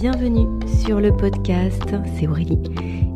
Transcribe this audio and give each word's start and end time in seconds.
bienvenue 0.00 0.48
sur 0.82 0.98
le 0.98 1.14
podcast, 1.14 1.84
c'est 2.16 2.26
Aurélie 2.26 2.58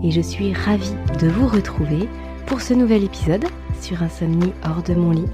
et 0.05 0.11
je 0.11 0.21
suis 0.21 0.53
ravie 0.53 0.93
de 1.19 1.29
vous 1.29 1.49
retrouver 1.49 2.11
pour 2.47 2.61
ce 2.61 2.75
nouvel 2.75 3.05
épisode 3.05 3.47
sur 3.81 4.03
Insomnie 4.03 4.53
hors 4.63 4.83
de 4.83 4.93
mon 4.93 5.13
lit. 5.13 5.25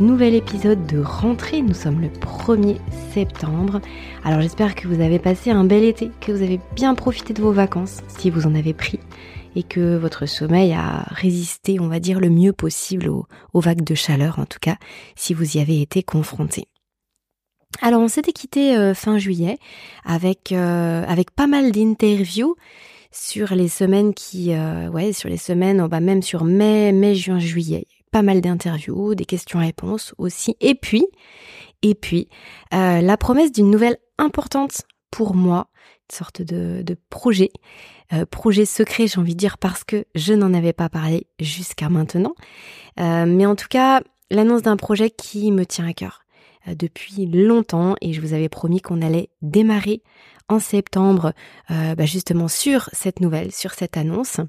Nouvel 0.00 0.34
épisode 0.34 0.88
de 0.88 0.98
rentrée, 0.98 1.62
nous 1.62 1.72
sommes 1.72 2.00
le 2.00 2.08
1er 2.08 2.78
septembre. 3.12 3.80
Alors 4.24 4.40
j'espère 4.40 4.74
que 4.74 4.88
vous 4.88 5.00
avez 5.00 5.20
passé 5.20 5.52
un 5.52 5.62
bel 5.62 5.84
été, 5.84 6.10
que 6.20 6.32
vous 6.32 6.42
avez 6.42 6.58
bien 6.74 6.96
profité 6.96 7.32
de 7.32 7.42
vos 7.42 7.52
vacances 7.52 8.00
si 8.08 8.28
vous 8.28 8.48
en 8.48 8.56
avez 8.56 8.74
pris 8.74 8.98
et 9.54 9.62
que 9.62 9.96
votre 9.96 10.26
sommeil 10.26 10.72
a 10.72 11.06
résisté, 11.10 11.78
on 11.78 11.86
va 11.86 12.00
dire, 12.00 12.18
le 12.18 12.28
mieux 12.28 12.52
possible 12.52 13.08
aux, 13.08 13.26
vagues 13.60 13.84
de 13.84 13.94
chaleur, 13.94 14.40
en 14.40 14.46
tout 14.46 14.58
cas 14.60 14.78
si 15.14 15.32
vous 15.32 15.58
y 15.58 15.60
avez 15.60 15.80
été 15.80 16.02
confronté. 16.02 16.66
Alors 17.80 18.00
on 18.00 18.08
s'était 18.08 18.32
quitté 18.32 18.76
euh, 18.76 18.92
fin 18.94 19.18
juillet 19.18 19.58
avec 20.04 20.52
euh, 20.52 21.04
avec 21.06 21.30
pas 21.30 21.46
mal 21.46 21.70
d'interviews 21.70 22.56
sur 23.12 23.54
les 23.54 23.68
semaines 23.68 24.14
qui 24.14 24.52
euh, 24.52 24.88
ouais 24.88 25.12
sur 25.12 25.28
les 25.28 25.36
semaines 25.36 25.80
on 25.80 25.86
va 25.86 26.00
même 26.00 26.22
sur 26.22 26.44
mai 26.44 26.92
mai 26.92 27.14
juin 27.14 27.38
juillet. 27.38 27.86
Pas 28.10 28.22
mal 28.22 28.40
d'interviews 28.40 29.14
des 29.14 29.26
questions-réponses 29.26 30.14
aussi. 30.18 30.56
Et 30.60 30.74
puis 30.74 31.06
et 31.82 31.94
puis 31.94 32.28
la 32.72 33.16
promesse 33.16 33.52
d'une 33.52 33.70
nouvelle 33.70 33.98
importante 34.16 34.82
pour 35.10 35.34
moi 35.34 35.68
une 36.10 36.16
sorte 36.16 36.42
de, 36.42 36.82
de 36.82 36.96
projet 37.10 37.50
projet 38.30 38.64
secret 38.64 39.06
j'ai 39.06 39.20
envie 39.20 39.34
de 39.34 39.38
dire 39.38 39.58
parce 39.58 39.84
que 39.84 40.06
je 40.14 40.32
n'en 40.32 40.54
avais 40.54 40.72
pas 40.72 40.88
parlé 40.88 41.28
jusqu'à 41.38 41.90
maintenant. 41.90 42.34
Mais 42.96 43.46
en 43.46 43.54
tout 43.54 43.68
cas 43.68 44.00
l'annonce 44.30 44.62
d'un 44.62 44.76
projet 44.76 45.10
qui 45.10 45.52
me 45.52 45.64
tient 45.64 45.86
à 45.86 45.92
cœur. 45.92 46.24
euh, 46.27 46.27
depuis 46.74 47.26
longtemps 47.26 47.94
et 48.00 48.12
je 48.12 48.20
vous 48.20 48.32
avais 48.32 48.48
promis 48.48 48.80
qu'on 48.80 49.02
allait 49.02 49.30
démarrer 49.42 50.02
en 50.48 50.58
septembre 50.58 51.32
euh, 51.70 51.94
bah, 51.94 52.06
justement 52.06 52.48
sur 52.48 52.88
cette 52.92 53.20
nouvelle, 53.20 53.52
sur 53.52 53.72
cette 53.72 53.96
annonce, 53.96 54.40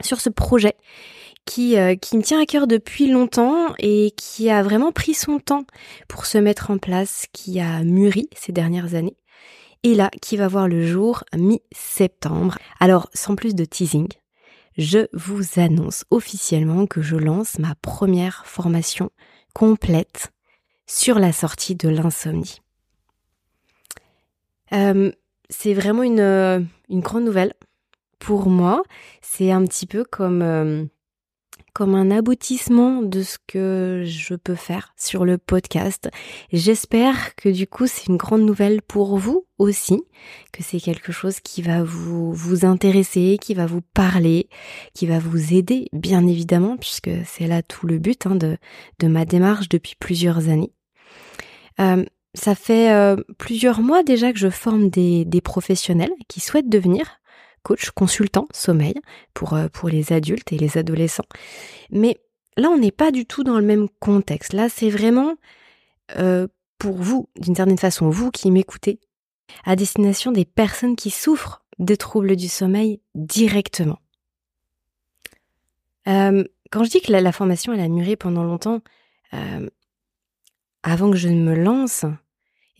sur 0.00 0.20
ce 0.20 0.28
projet 0.28 0.74
qui, 1.44 1.76
euh, 1.76 1.94
qui 1.94 2.16
me 2.16 2.22
tient 2.22 2.40
à 2.40 2.46
cœur 2.46 2.66
depuis 2.66 3.08
longtemps 3.08 3.74
et 3.78 4.12
qui 4.16 4.50
a 4.50 4.62
vraiment 4.62 4.92
pris 4.92 5.14
son 5.14 5.38
temps 5.38 5.64
pour 6.08 6.26
se 6.26 6.38
mettre 6.38 6.70
en 6.70 6.78
place, 6.78 7.26
qui 7.32 7.60
a 7.60 7.82
mûri 7.82 8.28
ces 8.36 8.52
dernières 8.52 8.94
années 8.94 9.16
et 9.82 9.94
là 9.94 10.10
qui 10.20 10.36
va 10.36 10.48
voir 10.48 10.68
le 10.68 10.86
jour 10.86 11.24
mi-septembre. 11.36 12.58
Alors 12.80 13.08
sans 13.14 13.34
plus 13.34 13.54
de 13.54 13.64
teasing, 13.64 14.08
je 14.78 15.06
vous 15.12 15.60
annonce 15.60 16.04
officiellement 16.10 16.86
que 16.86 17.02
je 17.02 17.16
lance 17.16 17.58
ma 17.58 17.74
première 17.74 18.44
formation 18.46 19.10
complète 19.54 20.32
sur 20.86 21.18
la 21.18 21.32
sortie 21.32 21.74
de 21.74 21.88
l'insomnie. 21.88 22.60
Euh, 24.72 25.12
c'est 25.50 25.74
vraiment 25.74 26.02
une, 26.02 26.20
euh, 26.20 26.60
une, 26.88 27.00
grande 27.00 27.24
nouvelle 27.24 27.54
pour 28.18 28.48
moi. 28.48 28.82
C'est 29.20 29.52
un 29.52 29.64
petit 29.64 29.86
peu 29.86 30.04
comme, 30.04 30.42
euh, 30.42 30.84
comme 31.72 31.94
un 31.94 32.10
aboutissement 32.10 33.02
de 33.02 33.22
ce 33.22 33.38
que 33.46 34.02
je 34.06 34.34
peux 34.34 34.54
faire 34.54 34.94
sur 34.96 35.24
le 35.24 35.38
podcast. 35.38 36.10
J'espère 36.52 37.34
que 37.36 37.48
du 37.48 37.66
coup 37.66 37.86
c'est 37.86 38.06
une 38.06 38.16
grande 38.16 38.42
nouvelle 38.42 38.82
pour 38.82 39.18
vous 39.18 39.46
aussi, 39.58 40.02
que 40.52 40.62
c'est 40.62 40.80
quelque 40.80 41.12
chose 41.12 41.40
qui 41.40 41.62
va 41.62 41.82
vous, 41.82 42.32
vous 42.32 42.64
intéresser, 42.64 43.38
qui 43.40 43.54
va 43.54 43.66
vous 43.66 43.82
parler, 43.94 44.48
qui 44.94 45.06
va 45.06 45.18
vous 45.18 45.54
aider 45.54 45.88
bien 45.92 46.26
évidemment, 46.26 46.76
puisque 46.76 47.10
c'est 47.26 47.46
là 47.46 47.62
tout 47.62 47.86
le 47.86 47.98
but 47.98 48.26
hein, 48.26 48.34
de, 48.34 48.56
de 48.98 49.08
ma 49.08 49.24
démarche 49.24 49.68
depuis 49.68 49.94
plusieurs 49.98 50.48
années. 50.48 50.72
Euh, 51.80 52.04
ça 52.34 52.54
fait 52.54 52.92
euh, 52.92 53.16
plusieurs 53.38 53.80
mois 53.80 54.02
déjà 54.02 54.32
que 54.32 54.38
je 54.38 54.48
forme 54.48 54.88
des, 54.88 55.26
professionnels 55.42 56.12
qui 56.28 56.40
souhaitent 56.40 56.68
devenir 56.68 57.20
coach, 57.62 57.90
consultant, 57.90 58.46
sommeil 58.52 58.94
pour, 59.34 59.54
euh, 59.54 59.68
pour 59.68 59.88
les 59.88 60.12
adultes 60.12 60.52
et 60.52 60.58
les 60.58 60.78
adolescents. 60.78 61.26
Mais 61.90 62.18
là, 62.56 62.68
on 62.68 62.78
n'est 62.78 62.92
pas 62.92 63.10
du 63.10 63.26
tout 63.26 63.44
dans 63.44 63.58
le 63.58 63.64
même 63.64 63.88
contexte. 64.00 64.52
Là, 64.52 64.68
c'est 64.68 64.90
vraiment 64.90 65.34
pour 66.78 66.96
vous, 66.96 67.30
d'une 67.40 67.54
certaine 67.54 67.78
façon, 67.78 68.10
vous 68.10 68.30
qui 68.30 68.50
m'écoutez, 68.50 69.00
à 69.64 69.76
destination 69.76 70.30
des 70.30 70.44
personnes 70.44 70.94
qui 70.94 71.10
souffrent 71.10 71.64
de 71.78 71.94
troubles 71.94 72.36
du 72.36 72.48
sommeil 72.48 73.00
directement. 73.14 73.98
quand 76.04 76.84
je 76.84 76.90
dis 76.90 77.00
que 77.00 77.12
la, 77.12 77.32
formation, 77.32 77.72
elle 77.72 77.80
a 77.80 77.88
mûri 77.88 78.16
pendant 78.16 78.44
longtemps, 78.44 78.82
avant 80.82 81.10
que 81.10 81.16
je 81.16 81.28
ne 81.28 81.42
me 81.42 81.54
lance 81.54 82.04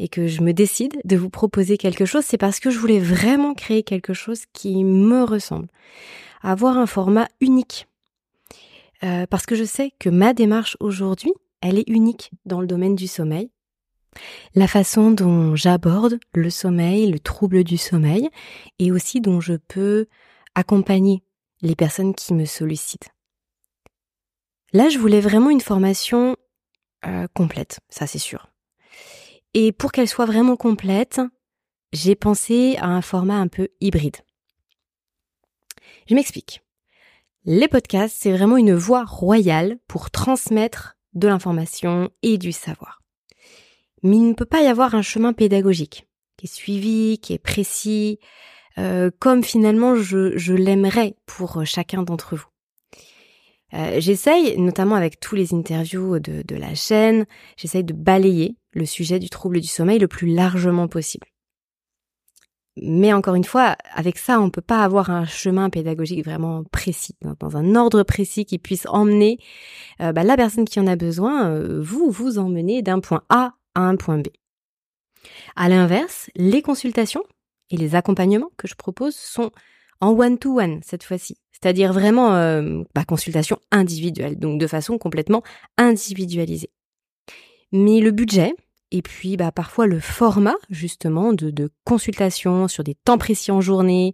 et 0.02 0.08
que 0.08 0.26
je 0.26 0.40
me 0.40 0.52
décide 0.52 1.00
de 1.04 1.16
vous 1.16 1.30
proposer 1.30 1.78
quelque 1.78 2.06
chose, 2.06 2.24
c'est 2.24 2.36
parce 2.36 2.58
que 2.58 2.70
je 2.70 2.78
voulais 2.80 2.98
vraiment 2.98 3.54
créer 3.54 3.84
quelque 3.84 4.14
chose 4.14 4.42
qui 4.52 4.82
me 4.82 5.22
ressemble. 5.22 5.68
Avoir 6.42 6.76
un 6.76 6.86
format 6.86 7.28
unique. 7.40 7.86
Euh, 9.04 9.26
parce 9.30 9.46
que 9.46 9.54
je 9.54 9.62
sais 9.62 9.92
que 10.00 10.08
ma 10.08 10.34
démarche 10.34 10.76
aujourd'hui, 10.80 11.32
elle 11.60 11.78
est 11.78 11.88
unique 11.88 12.32
dans 12.46 12.60
le 12.60 12.66
domaine 12.66 12.96
du 12.96 13.06
sommeil. 13.06 13.52
La 14.56 14.66
façon 14.66 15.12
dont 15.12 15.54
j'aborde 15.54 16.18
le 16.34 16.50
sommeil, 16.50 17.08
le 17.08 17.20
trouble 17.20 17.62
du 17.62 17.76
sommeil, 17.78 18.28
et 18.80 18.90
aussi 18.90 19.20
dont 19.20 19.40
je 19.40 19.54
peux 19.54 20.06
accompagner 20.56 21.22
les 21.60 21.76
personnes 21.76 22.12
qui 22.12 22.34
me 22.34 22.44
sollicitent. 22.44 23.10
Là, 24.72 24.88
je 24.88 24.98
voulais 24.98 25.20
vraiment 25.20 25.50
une 25.50 25.60
formation 25.60 26.36
euh, 27.06 27.28
complète, 27.34 27.78
ça 27.88 28.08
c'est 28.08 28.18
sûr. 28.18 28.51
Et 29.54 29.72
pour 29.72 29.92
qu'elle 29.92 30.08
soit 30.08 30.26
vraiment 30.26 30.56
complète, 30.56 31.20
j'ai 31.92 32.14
pensé 32.14 32.76
à 32.78 32.86
un 32.86 33.02
format 33.02 33.36
un 33.36 33.48
peu 33.48 33.68
hybride. 33.80 34.16
Je 36.08 36.14
m'explique. 36.14 36.62
Les 37.44 37.68
podcasts, 37.68 38.16
c'est 38.18 38.32
vraiment 38.32 38.56
une 38.56 38.74
voie 38.74 39.04
royale 39.04 39.78
pour 39.88 40.10
transmettre 40.10 40.96
de 41.14 41.28
l'information 41.28 42.10
et 42.22 42.38
du 42.38 42.52
savoir. 42.52 43.02
Mais 44.02 44.16
il 44.16 44.28
ne 44.28 44.34
peut 44.34 44.46
pas 44.46 44.62
y 44.62 44.66
avoir 44.66 44.94
un 44.94 45.02
chemin 45.02 45.32
pédagogique 45.32 46.06
qui 46.36 46.46
est 46.46 46.52
suivi, 46.52 47.18
qui 47.18 47.34
est 47.34 47.38
précis, 47.38 48.18
euh, 48.78 49.10
comme 49.18 49.44
finalement 49.44 49.96
je, 49.96 50.52
l'aimerais 50.52 51.14
pour 51.26 51.64
chacun 51.66 52.02
d'entre 52.02 52.36
vous. 52.36 52.46
Euh, 53.74 54.00
j'essaye, 54.00 54.58
notamment 54.58 54.94
avec 54.94 55.20
tous 55.20 55.34
les 55.34 55.54
interviews 55.54 56.18
de 56.20 56.56
la 56.56 56.74
chaîne, 56.74 57.26
j'essaye 57.56 57.84
de 57.84 57.92
balayer 57.92 58.56
le 58.72 58.86
sujet 58.86 59.18
du 59.18 59.30
trouble 59.30 59.60
du 59.60 59.68
sommeil 59.68 59.98
le 59.98 60.08
plus 60.08 60.34
largement 60.34 60.88
possible. 60.88 61.26
Mais 62.76 63.12
encore 63.12 63.34
une 63.34 63.44
fois, 63.44 63.76
avec 63.94 64.16
ça, 64.16 64.40
on 64.40 64.46
ne 64.46 64.50
peut 64.50 64.62
pas 64.62 64.82
avoir 64.82 65.10
un 65.10 65.26
chemin 65.26 65.68
pédagogique 65.68 66.24
vraiment 66.24 66.64
précis, 66.64 67.14
dans 67.38 67.56
un 67.56 67.74
ordre 67.74 68.02
précis 68.02 68.46
qui 68.46 68.58
puisse 68.58 68.86
emmener 68.86 69.38
euh, 70.00 70.12
bah, 70.12 70.24
la 70.24 70.36
personne 70.36 70.64
qui 70.64 70.80
en 70.80 70.86
a 70.86 70.96
besoin, 70.96 71.50
euh, 71.50 71.82
vous, 71.82 72.10
vous 72.10 72.38
emmener 72.38 72.80
d'un 72.80 73.00
point 73.00 73.24
A 73.28 73.54
à 73.74 73.82
un 73.82 73.96
point 73.96 74.18
B. 74.18 74.28
À 75.54 75.68
l'inverse, 75.68 76.30
les 76.34 76.62
consultations 76.62 77.22
et 77.70 77.76
les 77.76 77.94
accompagnements 77.94 78.50
que 78.56 78.66
je 78.66 78.74
propose 78.74 79.14
sont 79.16 79.50
en 80.00 80.18
one-to-one 80.18 80.80
cette 80.82 81.04
fois-ci. 81.04 81.36
C'est-à-dire 81.52 81.92
vraiment 81.92 82.34
euh, 82.34 82.82
bah, 82.94 83.04
consultation 83.04 83.58
individuelle, 83.70 84.38
donc 84.38 84.58
de 84.58 84.66
façon 84.66 84.96
complètement 84.96 85.42
individualisée. 85.76 86.70
Mais 87.72 88.00
le 88.00 88.10
budget, 88.10 88.54
et 88.90 89.02
puis 89.02 89.36
bah, 89.36 89.50
parfois 89.50 89.86
le 89.86 89.98
format 89.98 90.54
justement 90.70 91.32
de, 91.32 91.50
de 91.50 91.70
consultation 91.84 92.68
sur 92.68 92.84
des 92.84 92.94
temps 92.94 93.18
précis 93.18 93.50
en 93.50 93.60
journée 93.60 94.12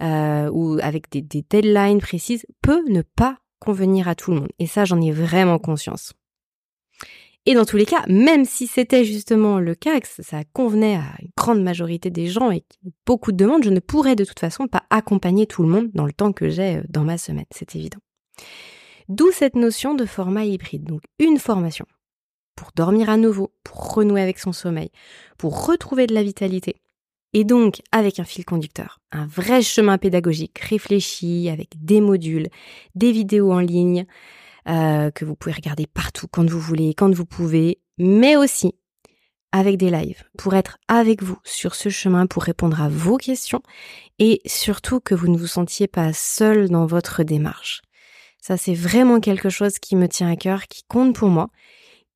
euh, 0.00 0.48
ou 0.52 0.78
avec 0.80 1.10
des, 1.10 1.22
des 1.22 1.44
deadlines 1.48 2.00
précises 2.00 2.46
peut 2.62 2.82
ne 2.88 3.02
pas 3.02 3.38
convenir 3.58 4.08
à 4.08 4.14
tout 4.14 4.30
le 4.30 4.40
monde. 4.40 4.52
Et 4.58 4.66
ça, 4.66 4.84
j'en 4.84 5.00
ai 5.00 5.12
vraiment 5.12 5.58
conscience. 5.58 6.12
Et 7.44 7.54
dans 7.54 7.64
tous 7.64 7.76
les 7.76 7.86
cas, 7.86 8.04
même 8.06 8.44
si 8.44 8.68
c'était 8.68 9.04
justement 9.04 9.58
le 9.58 9.74
cas, 9.74 9.98
que 9.98 10.06
ça 10.06 10.44
convenait 10.52 10.94
à 10.94 11.16
une 11.20 11.30
grande 11.36 11.62
majorité 11.62 12.08
des 12.08 12.28
gens 12.28 12.52
et 12.52 12.64
beaucoup 13.04 13.32
de 13.32 13.36
demandes, 13.36 13.64
je 13.64 13.70
ne 13.70 13.80
pourrais 13.80 14.14
de 14.14 14.24
toute 14.24 14.38
façon 14.38 14.68
pas 14.68 14.84
accompagner 14.90 15.46
tout 15.46 15.64
le 15.64 15.68
monde 15.68 15.90
dans 15.92 16.06
le 16.06 16.12
temps 16.12 16.32
que 16.32 16.48
j'ai 16.48 16.76
euh, 16.76 16.82
dans 16.88 17.02
ma 17.02 17.18
semaine, 17.18 17.46
c'est 17.50 17.74
évident. 17.74 17.98
D'où 19.08 19.32
cette 19.32 19.56
notion 19.56 19.94
de 19.94 20.04
format 20.04 20.44
hybride. 20.44 20.84
Donc 20.84 21.02
une 21.18 21.38
formation 21.38 21.86
pour 22.54 22.70
dormir 22.74 23.10
à 23.10 23.16
nouveau, 23.16 23.52
pour 23.64 23.94
renouer 23.94 24.22
avec 24.22 24.38
son 24.38 24.52
sommeil, 24.52 24.90
pour 25.38 25.66
retrouver 25.66 26.06
de 26.06 26.14
la 26.14 26.22
vitalité. 26.22 26.76
Et 27.32 27.44
donc 27.44 27.80
avec 27.92 28.20
un 28.20 28.24
fil 28.24 28.44
conducteur, 28.44 29.00
un 29.10 29.26
vrai 29.26 29.62
chemin 29.62 29.96
pédagogique 29.98 30.58
réfléchi 30.58 31.48
avec 31.48 31.70
des 31.82 32.00
modules, 32.00 32.48
des 32.94 33.10
vidéos 33.10 33.52
en 33.52 33.60
ligne, 33.60 34.04
euh, 34.68 35.10
que 35.10 35.24
vous 35.24 35.34
pouvez 35.34 35.54
regarder 35.54 35.86
partout 35.86 36.28
quand 36.28 36.48
vous 36.48 36.60
voulez, 36.60 36.94
quand 36.94 37.12
vous 37.12 37.24
pouvez, 37.24 37.78
mais 37.98 38.36
aussi 38.36 38.74
avec 39.50 39.76
des 39.76 39.90
lives 39.90 40.24
pour 40.38 40.54
être 40.54 40.78
avec 40.88 41.22
vous 41.22 41.38
sur 41.44 41.74
ce 41.74 41.88
chemin, 41.88 42.26
pour 42.26 42.42
répondre 42.42 42.80
à 42.80 42.88
vos 42.88 43.16
questions 43.16 43.62
et 44.18 44.40
surtout 44.46 45.00
que 45.00 45.14
vous 45.14 45.28
ne 45.28 45.36
vous 45.36 45.46
sentiez 45.46 45.86
pas 45.86 46.12
seul 46.12 46.68
dans 46.68 46.86
votre 46.86 47.22
démarche. 47.22 47.82
Ça, 48.40 48.56
c'est 48.56 48.74
vraiment 48.74 49.20
quelque 49.20 49.50
chose 49.50 49.78
qui 49.78 49.94
me 49.94 50.08
tient 50.08 50.30
à 50.30 50.36
cœur, 50.36 50.66
qui 50.66 50.82
compte 50.84 51.14
pour 51.14 51.28
moi, 51.28 51.48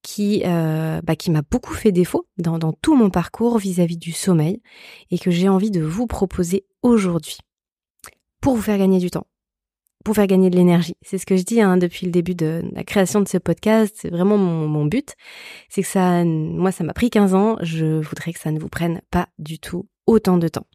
qui, 0.06 0.43
euh, 0.44 1.00
bah, 1.03 1.17
qui 1.17 1.32
m'a 1.32 1.43
beaucoup 1.43 1.75
fait 1.75 1.91
défaut 1.91 2.29
dans, 2.38 2.73
tout 2.73 2.94
mon 2.94 3.11
parcours 3.11 3.58
vis-à-vis 3.58 3.97
du 3.97 4.12
sommeil 4.12 4.62
et 5.11 5.19
que 5.19 5.32
j'ai 5.32 5.49
envie 5.49 5.73
de 5.73 5.82
vous 5.82 6.06
proposer 6.06 6.64
aujourd'hui 6.82 7.38
pour 8.41 8.55
vous 8.55 8.62
faire 8.62 8.79
gagner 8.79 9.00
du 9.00 9.11
temps, 9.11 9.26
pour 10.05 10.14
faire 10.14 10.29
gagner 10.29 10.49
de 10.49 10.55
l'énergie. 10.55 10.94
C'est 11.03 11.19
ce 11.19 11.26
que 11.26 11.37
je 11.37 11.43
dis 11.43 11.61
hein, 11.61 11.76
depuis 11.76 12.06
le 12.06 12.12
début 12.12 12.37
de 12.37 12.62
la 12.73 12.85
création 12.85 13.20
de 13.20 13.26
ce 13.26 13.37
podcast. 13.37 13.97
C'est 14.00 14.11
vraiment 14.11 14.38
mon, 14.38 14.69
mon 14.69 14.85
but. 14.85 15.14
C'est 15.69 15.82
que 15.82 15.88
ça, 15.88 16.25
moi, 16.25 16.70
ça 16.70 16.85
m'a 16.85 16.94
pris 16.94 17.11
15 17.11 17.35
ans. 17.35 17.56
Je 17.62 18.00
voudrais 18.00 18.32
que 18.32 18.38
ça 18.38 18.53
ne 18.53 18.61
vous 18.61 18.69
prenne 18.69 19.00
pas 19.11 19.26
du 19.41 19.58
tout 19.58 19.88
autant 20.06 20.38
de 20.38 20.47
temps. 20.47 20.69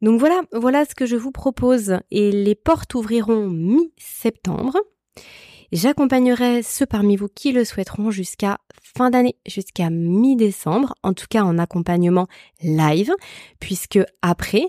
Donc 0.00 0.18
voilà, 0.18 0.42
voilà 0.52 0.84
ce 0.84 0.96
que 0.96 1.06
je 1.06 1.14
vous 1.14 1.30
propose. 1.30 1.98
Et 2.10 2.32
les 2.32 2.56
portes 2.56 2.92
ouvriront 2.96 3.48
mi-septembre. 3.48 4.76
J'accompagnerai 5.72 6.62
ceux 6.62 6.84
parmi 6.84 7.16
vous 7.16 7.28
qui 7.34 7.50
le 7.50 7.64
souhaiteront 7.64 8.10
jusqu'à 8.10 8.58
fin 8.82 9.08
d'année, 9.08 9.36
jusqu'à 9.46 9.88
mi-décembre, 9.88 10.94
en 11.02 11.14
tout 11.14 11.24
cas 11.30 11.44
en 11.44 11.56
accompagnement 11.56 12.26
live, 12.60 13.10
puisque 13.58 13.98
après, 14.20 14.66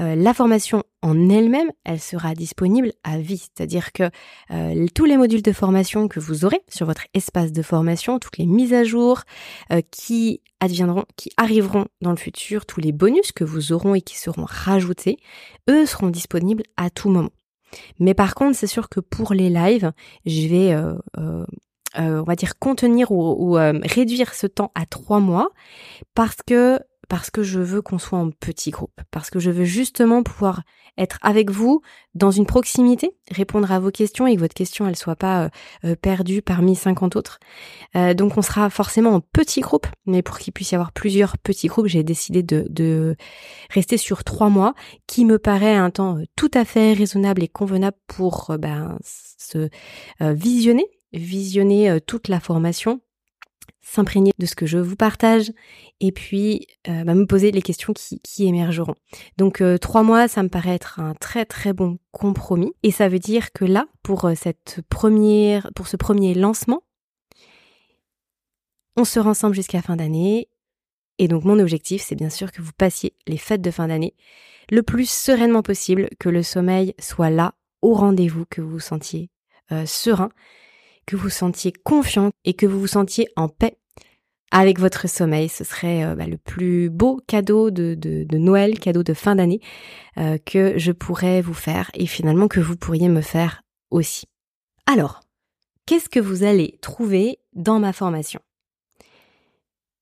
euh, 0.00 0.14
la 0.14 0.32
formation 0.32 0.82
en 1.02 1.28
elle-même, 1.28 1.70
elle 1.84 2.00
sera 2.00 2.34
disponible 2.34 2.92
à 3.04 3.18
vie. 3.18 3.36
C'est-à-dire 3.36 3.92
que 3.92 4.04
euh, 4.50 4.86
tous 4.94 5.04
les 5.04 5.18
modules 5.18 5.42
de 5.42 5.52
formation 5.52 6.08
que 6.08 6.20
vous 6.20 6.46
aurez 6.46 6.62
sur 6.70 6.86
votre 6.86 7.06
espace 7.12 7.52
de 7.52 7.60
formation, 7.60 8.18
toutes 8.18 8.38
les 8.38 8.46
mises 8.46 8.72
à 8.72 8.82
jour 8.82 9.24
euh, 9.72 9.82
qui 9.90 10.40
adviendront, 10.60 11.04
qui 11.16 11.30
arriveront 11.36 11.84
dans 12.00 12.12
le 12.12 12.16
futur, 12.16 12.64
tous 12.64 12.80
les 12.80 12.92
bonus 12.92 13.30
que 13.32 13.44
vous 13.44 13.72
auront 13.72 13.94
et 13.94 14.00
qui 14.00 14.16
seront 14.16 14.46
rajoutés, 14.46 15.18
eux 15.68 15.84
seront 15.84 16.08
disponibles 16.08 16.62
à 16.78 16.88
tout 16.88 17.10
moment. 17.10 17.30
Mais 17.98 18.14
par 18.14 18.34
contre, 18.34 18.56
c'est 18.56 18.66
sûr 18.66 18.88
que 18.88 19.00
pour 19.00 19.34
les 19.34 19.50
lives, 19.50 19.92
je 20.24 20.48
vais, 20.48 20.72
euh, 20.72 20.94
euh, 21.18 21.44
euh, 21.98 22.20
on 22.20 22.24
va 22.24 22.36
dire, 22.36 22.58
contenir 22.58 23.10
ou, 23.10 23.52
réduire 23.52 24.34
ce 24.34 24.46
temps 24.46 24.72
à 24.74 24.86
trois 24.86 25.20
mois 25.20 25.50
parce 26.14 26.36
que 26.46 26.80
parce 27.08 27.30
que 27.30 27.42
je 27.42 27.60
veux 27.60 27.82
qu'on 27.82 27.98
soit 27.98 28.18
en 28.18 28.30
petit 28.30 28.70
groupe, 28.70 29.00
parce 29.10 29.30
que 29.30 29.38
je 29.38 29.50
veux 29.50 29.64
justement 29.64 30.22
pouvoir 30.22 30.62
être 30.98 31.18
avec 31.22 31.50
vous 31.50 31.82
dans 32.14 32.30
une 32.30 32.46
proximité, 32.46 33.10
répondre 33.30 33.70
à 33.70 33.78
vos 33.78 33.90
questions 33.90 34.26
et 34.26 34.34
que 34.34 34.40
votre 34.40 34.54
question 34.54 34.88
elle 34.88 34.96
soit 34.96 35.16
pas 35.16 35.50
perdue 36.00 36.40
parmi 36.40 36.74
50 36.74 37.16
autres. 37.16 37.38
donc 38.14 38.38
on 38.38 38.42
sera 38.42 38.70
forcément 38.70 39.10
en 39.14 39.20
petit 39.20 39.60
groupe, 39.60 39.86
mais 40.06 40.22
pour 40.22 40.38
qu'il 40.38 40.52
puisse 40.52 40.72
y 40.72 40.74
avoir 40.74 40.92
plusieurs 40.92 41.36
petits 41.38 41.66
groupes, 41.68 41.86
j'ai 41.86 42.02
décidé 42.02 42.42
de, 42.42 42.66
de, 42.70 43.16
rester 43.70 43.98
sur 43.98 44.24
trois 44.24 44.48
mois, 44.48 44.74
qui 45.06 45.24
me 45.24 45.38
paraît 45.38 45.76
un 45.76 45.90
temps 45.90 46.18
tout 46.34 46.50
à 46.54 46.64
fait 46.64 46.94
raisonnable 46.94 47.42
et 47.42 47.48
convenable 47.48 47.96
pour 48.06 48.56
ben, 48.58 48.98
se 49.02 49.68
visionner, 50.20 50.86
visionner 51.12 52.00
toute 52.06 52.28
la 52.28 52.40
formation 52.40 53.00
s'imprégner 53.86 54.32
de 54.36 54.46
ce 54.46 54.56
que 54.56 54.66
je 54.66 54.78
vous 54.78 54.96
partage 54.96 55.52
et 56.00 56.10
puis 56.10 56.66
euh, 56.88 57.04
bah, 57.04 57.14
me 57.14 57.24
poser 57.24 57.52
les 57.52 57.62
questions 57.62 57.92
qui, 57.94 58.46
émergeront. 58.46 58.96
Donc 59.38 59.60
euh, 59.60 59.78
trois 59.78 60.02
mois, 60.02 60.26
ça 60.26 60.42
me 60.42 60.48
paraît 60.48 60.74
être 60.74 60.98
un 60.98 61.14
très 61.14 61.44
très 61.44 61.72
bon 61.72 61.98
compromis 62.10 62.72
et 62.82 62.90
ça 62.90 63.08
veut 63.08 63.20
dire 63.20 63.52
que 63.52 63.64
là, 63.64 63.86
pour 64.02 64.24
euh, 64.24 64.34
cette 64.34 64.80
première, 64.88 65.70
pour 65.76 65.86
ce 65.86 65.96
premier 65.96 66.34
lancement, 66.34 66.82
on 68.96 69.04
sera 69.04 69.30
ensemble 69.30 69.54
jusqu'à 69.54 69.82
fin 69.82 69.94
d'année 69.94 70.48
et 71.18 71.28
donc 71.28 71.44
mon 71.44 71.58
objectif, 71.60 72.02
c'est 72.02 72.16
bien 72.16 72.30
sûr 72.30 72.50
que 72.50 72.62
vous 72.62 72.72
passiez 72.76 73.14
les 73.28 73.38
fêtes 73.38 73.62
de 73.62 73.70
fin 73.70 73.86
d'année 73.86 74.14
le 74.68 74.82
plus 74.82 75.08
sereinement 75.08 75.62
possible, 75.62 76.08
que 76.18 76.28
le 76.28 76.42
sommeil 76.42 76.92
soit 76.98 77.30
là 77.30 77.54
au 77.82 77.94
rendez-vous, 77.94 78.46
que 78.50 78.60
vous 78.60 78.70
vous 78.70 78.80
sentiez 78.80 79.30
serein 79.84 80.30
que 81.06 81.16
vous 81.16 81.30
sentiez 81.30 81.72
confiant 81.72 82.30
et 82.44 82.54
que 82.54 82.66
vous 82.66 82.80
vous 82.80 82.86
sentiez 82.86 83.28
en 83.36 83.48
paix 83.48 83.78
avec 84.50 84.78
votre 84.78 85.08
sommeil. 85.08 85.48
Ce 85.48 85.64
serait 85.64 86.04
euh, 86.04 86.14
bah, 86.14 86.26
le 86.26 86.38
plus 86.38 86.90
beau 86.90 87.20
cadeau 87.26 87.70
de, 87.70 88.26
Noël, 88.36 88.78
cadeau 88.78 89.02
de 89.02 89.14
fin 89.14 89.36
d'année 89.36 89.60
euh, 90.18 90.38
que 90.44 90.78
je 90.78 90.92
pourrais 90.92 91.40
vous 91.40 91.54
faire 91.54 91.90
et 91.94 92.06
finalement 92.06 92.48
que 92.48 92.60
vous 92.60 92.76
pourriez 92.76 93.08
me 93.08 93.20
faire 93.20 93.62
aussi. 93.90 94.26
Alors, 94.86 95.20
qu'est-ce 95.86 96.08
que 96.08 96.20
vous 96.20 96.44
allez 96.44 96.78
trouver 96.80 97.38
dans 97.54 97.78
ma 97.78 97.92
formation? 97.92 98.40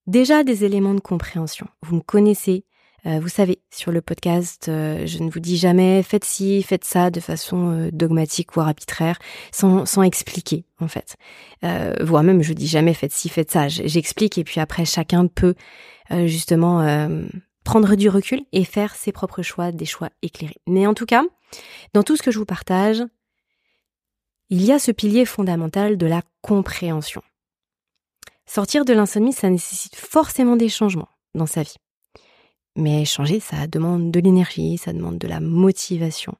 Déjà 0.06 0.44
des 0.44 0.64
éléments 0.64 0.94
de 0.94 1.00
compréhension. 1.00 1.66
Vous 1.82 1.96
me 1.96 2.02
connaissez, 2.02 2.66
euh, 3.06 3.20
vous 3.20 3.28
savez, 3.28 3.60
sur 3.70 3.92
le 3.92 4.00
podcast, 4.00 4.68
euh, 4.68 5.06
je 5.06 5.18
ne 5.18 5.30
vous 5.30 5.40
dis 5.40 5.58
jamais 5.58 6.02
faites 6.02 6.24
ci, 6.24 6.62
faites 6.62 6.84
ça 6.84 7.10
de 7.10 7.20
façon 7.20 7.70
euh, 7.70 7.90
dogmatique 7.92 8.54
voire 8.54 8.68
arbitraire, 8.68 9.18
sans, 9.52 9.84
sans 9.84 10.02
expliquer 10.02 10.64
en 10.80 10.88
fait. 10.88 11.16
voire 12.00 12.22
même 12.22 12.42
je 12.42 12.52
dis 12.52 12.66
jamais 12.66 12.94
faites 12.94 13.12
ci, 13.12 13.28
faites 13.28 13.50
ça. 13.50 13.68
J'explique 13.68 14.38
et 14.38 14.44
puis 14.44 14.60
après 14.60 14.84
chacun 14.84 15.26
peut 15.26 15.54
justement 16.26 17.08
prendre 17.64 17.94
du 17.94 18.08
recul 18.08 18.42
et 18.52 18.64
faire 18.64 18.94
ses 18.94 19.12
propres 19.12 19.42
choix, 19.42 19.72
des 19.72 19.86
choix 19.86 20.10
éclairés. 20.22 20.60
Mais 20.66 20.86
en 20.86 20.94
tout 20.94 21.06
cas, 21.06 21.22
dans 21.94 22.02
tout 22.02 22.16
ce 22.16 22.22
que 22.22 22.30
je 22.30 22.38
vous 22.38 22.44
partage, 22.44 23.02
il 24.50 24.62
y 24.62 24.72
a 24.72 24.78
ce 24.78 24.92
pilier 24.92 25.24
fondamental 25.24 25.96
de 25.96 26.06
la 26.06 26.22
compréhension. 26.42 27.22
Sortir 28.46 28.84
de 28.84 28.92
l'insomnie, 28.92 29.32
ça 29.32 29.48
nécessite 29.48 29.96
forcément 29.96 30.56
des 30.56 30.68
changements 30.68 31.08
dans 31.34 31.46
sa 31.46 31.62
vie. 31.62 31.76
Mais 32.76 33.04
changer, 33.04 33.40
ça 33.40 33.66
demande 33.66 34.10
de 34.10 34.20
l'énergie, 34.20 34.78
ça 34.78 34.92
demande 34.92 35.18
de 35.18 35.28
la 35.28 35.40
motivation. 35.40 36.34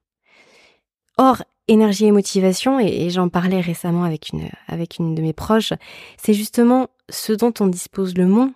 Or, 1.16 1.42
énergie 1.68 2.06
et 2.06 2.12
motivation, 2.12 2.80
et, 2.80 3.08
j'en 3.10 3.28
parlais 3.28 3.60
récemment 3.60 4.04
avec 4.04 4.30
une, 4.30 4.48
avec 4.66 4.98
une 4.98 5.14
de 5.14 5.22
mes 5.22 5.32
proches, 5.32 5.72
c'est 6.16 6.34
justement 6.34 6.88
ce 7.08 7.32
dont 7.32 7.52
on 7.60 7.66
dispose 7.66 8.16
le 8.16 8.26
moins 8.26 8.52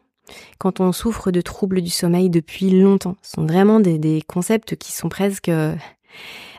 quand 0.58 0.80
on 0.80 0.92
souffre 0.92 1.30
de 1.30 1.40
troubles 1.40 1.80
du 1.80 1.90
sommeil 1.90 2.30
depuis 2.30 2.70
longtemps. 2.70 3.16
Ce 3.22 3.32
sont 3.32 3.46
vraiment 3.46 3.80
des, 3.80 4.22
concepts 4.26 4.76
qui 4.76 4.92
sont 4.92 5.08
presque 5.08 5.48
euh, 5.48 5.74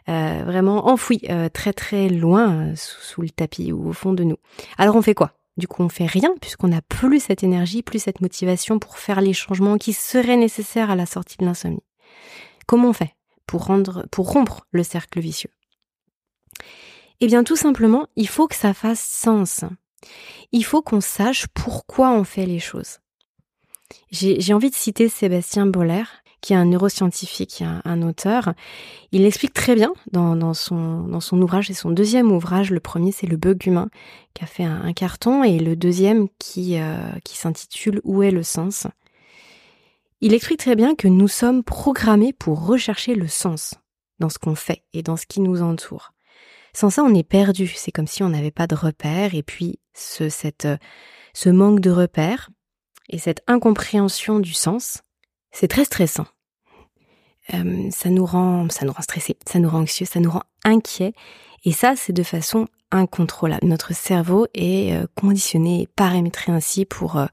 vraiment 0.07 0.88
enfouis 0.88 1.21
euh, 1.30 1.50
très 1.50 1.74
très 1.74 2.10
loin 2.10 2.51
euh, 2.51 2.74
sous 2.75 3.21
le 3.21 3.30
tapis 3.30 3.71
ou 3.71 3.89
au 3.89 3.94
fond 3.94 4.13
de 4.13 4.24
nous. 4.24 4.38
Alors 4.77 4.95
on 4.95 5.01
fait 5.01 5.13
quoi? 5.13 5.33
Du 5.59 5.67
coup, 5.67 5.83
on 5.83 5.89
fait 5.89 6.07
rien 6.07 6.33
puisqu'on 6.42 6.69
n'a 6.69 6.81
plus 6.81 7.19
cette 7.19 7.44
énergie, 7.44 7.83
plus 7.83 7.99
cette 7.99 8.21
motivation 8.21 8.80
pour 8.80 8.97
faire 8.97 9.21
les 9.21 9.33
changements 9.33 9.78
qui 9.78 9.94
seraient 9.94 10.37
nécessaires 10.37 10.89
à 10.89 10.95
la 10.95 11.06
sortie 11.06 11.37
de 11.37 11.45
l'insomnie. 11.45 11.83
Comment 12.66 12.89
on 12.89 12.94
fait 12.94 13.16
pour 13.45 13.71
pour 14.11 14.31
rompre 14.31 14.66
le 14.71 14.83
cercle 14.83 15.19
vicieux? 15.19 15.51
Eh 17.19 17.28
bien, 17.28 17.44
tout 17.44 17.56
simplement, 17.56 18.07
il 18.16 18.28
faut 18.28 18.47
que 18.47 18.56
ça 18.56 18.73
fasse 18.73 19.01
sens. 19.01 19.63
Il 20.51 20.63
faut 20.63 20.81
qu'on 20.81 21.01
sache 21.01 21.47
pourquoi 21.54 22.11
on 22.11 22.23
fait 22.23 22.45
les 22.45 22.59
choses. 22.59 22.99
J'ai 24.11 24.54
envie 24.54 24.69
de 24.69 24.75
citer 24.75 25.09
Sébastien 25.09 25.66
Boller, 25.66 26.06
qui 26.42 26.54
est 26.54 26.56
un 26.56 26.66
neuroscientifique, 26.66 27.64
un, 27.84 28.02
auteur. 28.02 28.54
Il 29.12 29.26
explique 29.26 29.54
très 29.54 29.76
bien 29.76 29.94
dans, 30.12 30.54
son, 30.54 31.19
ouvrage, 31.34 31.68
c'est 31.68 31.74
son 31.74 31.92
deuxième 31.92 32.31
ouvrage. 32.31 32.72
Le 32.72 32.80
premier, 32.80 33.12
c'est 33.12 33.28
Le 33.28 33.38
bug 33.38 33.66
humain, 33.66 33.90
qui 34.34 34.44
a 34.44 34.48
fait 34.48 34.64
un, 34.64 34.94
carton, 34.94 35.44
et 35.44 35.60
le 35.60 35.76
deuxième 35.76 36.28
qui, 36.40 36.80
euh, 36.80 37.12
qui 37.24 37.38
s'intitule 37.38 38.02
Où 38.04 38.24
est 38.24 38.31
le 38.31 38.44
sens? 38.44 38.88
Il 40.22 40.34
explique 40.34 40.60
très 40.60 40.76
bien 40.76 40.96
que 40.96 41.08
nous 41.08 41.28
sommes 41.28 41.64
programmés 41.64 42.34
pour 42.34 42.66
rechercher 42.66 43.16
le 43.16 43.28
sens 43.28 43.76
dans 44.19 44.30
ce 44.30 44.38
qu'on 44.38 44.56
fait 44.56 44.84
et 44.94 45.02
dans 45.02 45.16
ce 45.16 45.26
qui 45.26 45.40
nous 45.40 45.62
entoure. 45.62 46.12
Sans 46.74 46.90
ça, 46.90 47.04
on 47.04 47.14
est 47.14 47.24
perdu. 47.24 47.68
C'est 47.76 47.92
comme 47.92 48.08
si 48.08 48.24
on 48.24 48.30
n'avait 48.30 48.52
pas 48.52 48.68
de 48.68 48.76
repères, 48.76 49.34
et 49.34 49.44
puis 49.44 49.80
ce, 49.94 50.30
cette, 50.30 50.68
ce 51.34 51.50
manque 51.50 51.80
de 51.80 51.92
repères 51.92 52.50
et 53.10 53.18
cette 53.18 53.42
incompréhension 53.48 54.40
du 54.40 54.54
sens, 54.54 55.02
c'est 55.51 55.68
très 55.68 55.85
stressant. 55.85 56.25
Euh, 57.53 57.89
ça 57.91 58.09
nous 58.09 58.25
rend, 58.25 58.69
ça 58.69 58.85
nous 58.85 58.91
rend 58.91 59.01
stressés, 59.01 59.37
ça 59.47 59.59
nous 59.59 59.69
rend 59.69 59.79
anxieux, 59.79 60.06
ça 60.06 60.19
nous 60.19 60.31
rend 60.31 60.44
inquiets. 60.63 61.13
Et 61.65 61.71
ça, 61.71 61.95
c'est 61.95 62.13
de 62.13 62.23
façon 62.23 62.68
incontrôlable. 62.91 63.68
Notre 63.68 63.94
cerveau 63.94 64.47
est 64.53 64.94
euh, 64.94 65.07
conditionné, 65.15 65.87
paramétré 65.95 66.51
ainsi 66.51 66.85
pour 66.85 67.18
euh, 67.18 67.25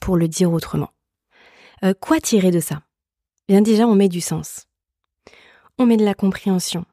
pour 0.00 0.16
le 0.16 0.28
dire 0.28 0.52
autrement. 0.52 0.90
quoi 2.00 2.18
tirer 2.20 2.50
de 2.50 2.60
ça? 2.60 2.82
Bien 3.48 3.60
déjà, 3.60 3.86
on 3.86 3.94
met 3.94 4.08
du 4.08 4.20
sens. 4.20 4.66
On 5.78 5.86
met 5.86 5.96
de 5.96 6.04
la 6.04 6.14
compréhension. 6.14 6.86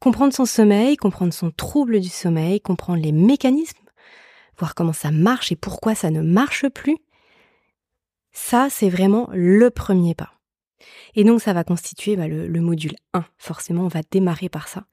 Comprendre 0.00 0.34
son 0.34 0.44
sommeil, 0.44 0.96
comprendre 0.96 1.32
son 1.32 1.50
trouble 1.50 2.00
du 2.00 2.08
sommeil, 2.08 2.60
comprendre 2.60 3.00
les 3.00 3.12
mécanismes, 3.12 3.78
voir 4.58 4.74
comment 4.74 4.92
ça 4.92 5.10
marche 5.10 5.52
et 5.52 5.56
pourquoi 5.56 5.94
ça 5.94 6.10
ne 6.10 6.20
marche 6.20 6.68
plus, 6.68 6.96
ça, 8.34 8.66
c'est 8.68 8.90
vraiment 8.90 9.30
le 9.32 9.70
premier 9.70 10.14
pas. 10.14 10.32
Et 11.14 11.24
donc, 11.24 11.40
ça 11.40 11.52
va 11.52 11.64
constituer 11.64 12.16
bah, 12.16 12.28
le, 12.28 12.60
module 12.60 12.96
1. 13.14 13.24
Forcément, 13.38 13.84
on 13.84 13.88
va 13.88 14.00
démarrer 14.10 14.48
par 14.48 14.68
ça. 14.68 14.84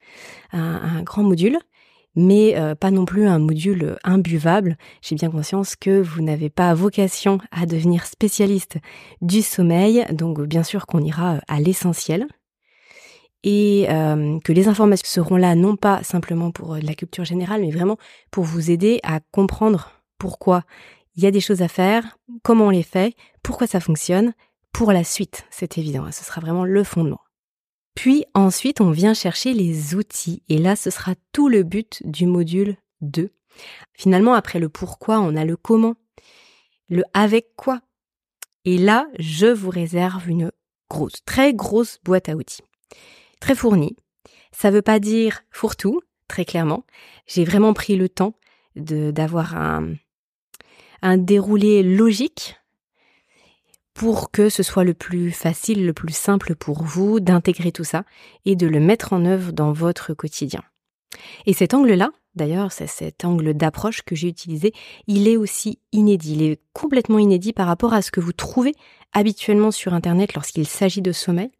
Un, 0.52 1.02
grand 1.02 1.24
module, 1.24 1.58
mais 2.14 2.56
euh, 2.56 2.74
pas 2.76 2.92
non 2.92 3.04
plus 3.04 3.26
un 3.26 3.40
module 3.40 3.98
imbuvable. 4.04 4.78
J'ai 5.02 5.16
bien 5.16 5.30
conscience 5.30 5.74
que 5.74 6.00
vous 6.00 6.22
n'avez 6.22 6.50
pas 6.50 6.72
vocation 6.72 7.38
à 7.50 7.66
devenir 7.66 8.06
spécialiste 8.06 8.78
du 9.20 9.42
sommeil, 9.42 10.06
donc 10.12 10.40
bien 10.42 10.62
sûr 10.62 10.86
qu'on 10.86 11.02
ira 11.02 11.40
à 11.48 11.60
l'essentiel. 11.60 12.26
Et 13.42 13.86
euh, 13.90 14.38
que 14.44 14.52
les 14.52 14.68
informations 14.68 15.08
seront 15.08 15.36
là 15.36 15.56
non 15.56 15.74
pas 15.74 16.04
simplement 16.04 16.52
pour 16.52 16.76
la 16.76 16.94
culture 16.94 17.24
générale, 17.24 17.62
mais 17.62 17.72
vraiment 17.72 17.96
pour 18.30 18.44
vous 18.44 18.70
aider 18.70 19.00
à 19.02 19.18
comprendre 19.32 19.90
pourquoi 20.16 20.62
il 21.16 21.22
y 21.22 21.26
a 21.26 21.30
des 21.30 21.40
choses 21.40 21.62
à 21.62 21.68
faire, 21.68 22.18
comment 22.42 22.66
on 22.66 22.70
les 22.70 22.82
fait, 22.82 23.14
pourquoi 23.42 23.66
ça 23.66 23.80
fonctionne, 23.80 24.32
pour 24.72 24.92
la 24.92 25.04
suite, 25.04 25.44
c'est 25.50 25.78
évident, 25.78 26.10
ce 26.10 26.24
sera 26.24 26.40
vraiment 26.40 26.64
le 26.64 26.82
fondement. 26.84 27.20
Puis 27.94 28.24
ensuite, 28.34 28.80
on 28.80 28.90
vient 28.90 29.14
chercher 29.14 29.52
les 29.52 29.94
outils, 29.94 30.42
et 30.48 30.58
là, 30.58 30.76
ce 30.76 30.90
sera 30.90 31.14
tout 31.32 31.48
le 31.48 31.62
but 31.62 32.02
du 32.06 32.26
module 32.26 32.76
2. 33.02 33.30
Finalement, 33.92 34.32
après 34.32 34.58
le 34.58 34.70
pourquoi, 34.70 35.20
on 35.20 35.36
a 35.36 35.44
le 35.44 35.56
comment, 35.56 35.94
le 36.88 37.02
avec 37.12 37.54
quoi. 37.56 37.80
Et 38.64 38.78
là, 38.78 39.08
je 39.18 39.46
vous 39.46 39.70
réserve 39.70 40.28
une 40.28 40.52
grosse, 40.88 41.22
très 41.26 41.52
grosse 41.52 41.98
boîte 42.04 42.28
à 42.28 42.36
outils. 42.36 42.62
Très 43.40 43.54
fournie. 43.54 43.96
Ça 44.52 44.70
veut 44.70 44.82
pas 44.82 45.00
dire 45.00 45.42
fourre-tout, 45.50 46.00
très 46.28 46.44
clairement. 46.44 46.84
J'ai 47.26 47.44
vraiment 47.44 47.74
pris 47.74 47.96
le 47.96 48.08
temps 48.08 48.34
d'avoir 48.76 49.56
un, 49.56 49.94
un 51.02 51.18
déroulé 51.18 51.82
logique 51.82 52.56
pour 53.94 54.30
que 54.30 54.48
ce 54.48 54.62
soit 54.62 54.84
le 54.84 54.94
plus 54.94 55.30
facile, 55.30 55.84
le 55.84 55.92
plus 55.92 56.14
simple 56.14 56.54
pour 56.54 56.82
vous 56.82 57.20
d'intégrer 57.20 57.72
tout 57.72 57.84
ça 57.84 58.04
et 58.44 58.56
de 58.56 58.66
le 58.66 58.80
mettre 58.80 59.12
en 59.12 59.24
œuvre 59.26 59.52
dans 59.52 59.72
votre 59.72 60.14
quotidien. 60.14 60.62
Et 61.44 61.52
cet 61.52 61.74
angle-là, 61.74 62.10
d'ailleurs, 62.34 62.72
c'est 62.72 62.86
cet 62.86 63.24
angle 63.24 63.54
d'approche 63.54 64.02
que 64.02 64.14
j'ai 64.14 64.28
utilisé, 64.28 64.72
il 65.06 65.28
est 65.28 65.36
aussi 65.36 65.78
inédit, 65.92 66.34
il 66.34 66.42
est 66.42 66.60
complètement 66.72 67.18
inédit 67.18 67.52
par 67.52 67.66
rapport 67.66 67.92
à 67.92 68.00
ce 68.00 68.10
que 68.10 68.20
vous 68.20 68.32
trouvez 68.32 68.74
habituellement 69.12 69.70
sur 69.70 69.92
Internet 69.92 70.34
lorsqu'il 70.34 70.66
s'agit 70.66 71.02
de 71.02 71.12
sommeil 71.12 71.50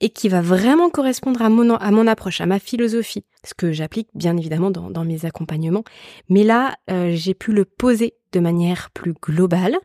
et 0.00 0.10
qui 0.10 0.28
va 0.28 0.40
vraiment 0.40 0.90
correspondre 0.90 1.42
à 1.42 1.48
mon, 1.48 1.74
à 1.74 1.90
mon 1.90 2.06
approche, 2.06 2.40
à 2.40 2.46
ma 2.46 2.58
philosophie, 2.58 3.24
ce 3.44 3.54
que 3.54 3.72
j'applique 3.72 4.08
bien 4.14 4.36
évidemment 4.36 4.70
dans, 4.70 5.04
mes 5.04 5.24
accompagnements. 5.24 5.84
Mais 6.28 6.44
là, 6.44 6.76
euh, 6.90 7.12
j'ai 7.14 7.34
pu 7.34 7.52
le 7.52 7.64
poser 7.64 8.14
de 8.32 8.40
manière 8.40 8.90
plus 8.90 9.14
globale, 9.14 9.76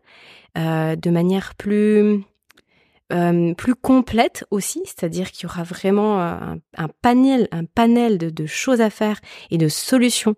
euh, 0.57 0.95
de 0.95 1.09
manière 1.09 1.55
plus 1.55 2.23
euh, 3.13 3.53
plus 3.55 3.75
complète 3.75 4.45
aussi, 4.51 4.81
c'est-à-dire 4.85 5.31
qu'il 5.31 5.43
y 5.43 5.45
aura 5.51 5.63
vraiment 5.63 6.21
un, 6.21 6.87
panel, 7.01 7.49
un 7.51 7.65
panel 7.65 8.17
de, 8.17 8.29
de, 8.29 8.45
choses 8.45 8.79
à 8.79 8.89
faire 8.89 9.19
et 9.49 9.57
de 9.57 9.67
solutions 9.67 10.35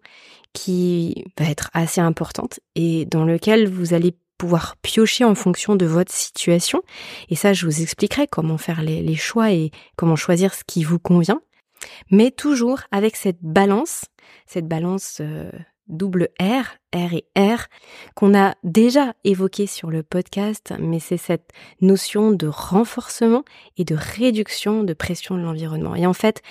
qui 0.53 1.25
va 1.37 1.45
être 1.49 1.69
assez 1.73 2.01
importante 2.01 2.59
et 2.75 3.05
dans 3.05 3.25
lequel 3.25 3.67
vous 3.67 3.93
allez 3.93 4.15
pouvoir 4.43 4.75
piocher 4.81 5.23
en 5.23 5.35
fonction 5.35 5.77
de 5.77 5.85
votre 5.85 6.11
situation. 6.11 6.81
Et 7.29 7.35
ça, 7.37 7.53
je 7.53 7.65
vous 7.65 7.81
expliquerai 7.81 8.27
comment 8.27 8.57
faire 8.57 8.81
les, 8.81 9.15
choix 9.15 9.53
et 9.53 9.71
comment 9.95 10.17
choisir 10.17 10.53
ce 10.53 10.65
qui 10.67 10.83
vous 10.83 10.99
convient. 10.99 11.39
Mais 12.11 12.29
toujours 12.29 12.81
avec 12.91 13.15
cette 13.15 13.41
balance, 13.41 14.03
cette 14.45 14.67
balance 14.67 15.19
euh, 15.21 15.49
double 15.87 16.27
R, 16.41 16.75
R 16.93 17.13
et 17.13 17.25
R, 17.39 17.67
qu'on 18.15 18.37
a 18.37 18.55
déjà 18.65 19.13
évoqué 19.23 19.65
sur 19.65 19.89
le 19.89 20.03
podcast, 20.03 20.73
mais 20.77 20.99
c'est 20.99 21.15
cette 21.15 21.51
notion 21.79 22.31
de 22.31 22.47
renforcement 22.47 23.45
et 23.77 23.85
de 23.85 23.95
réduction 23.95 24.83
de 24.83 24.93
pression 24.93 25.37
de 25.37 25.41
l'environnement. 25.41 25.95
Et 25.95 26.05
en 26.05 26.13
fait, 26.13 26.41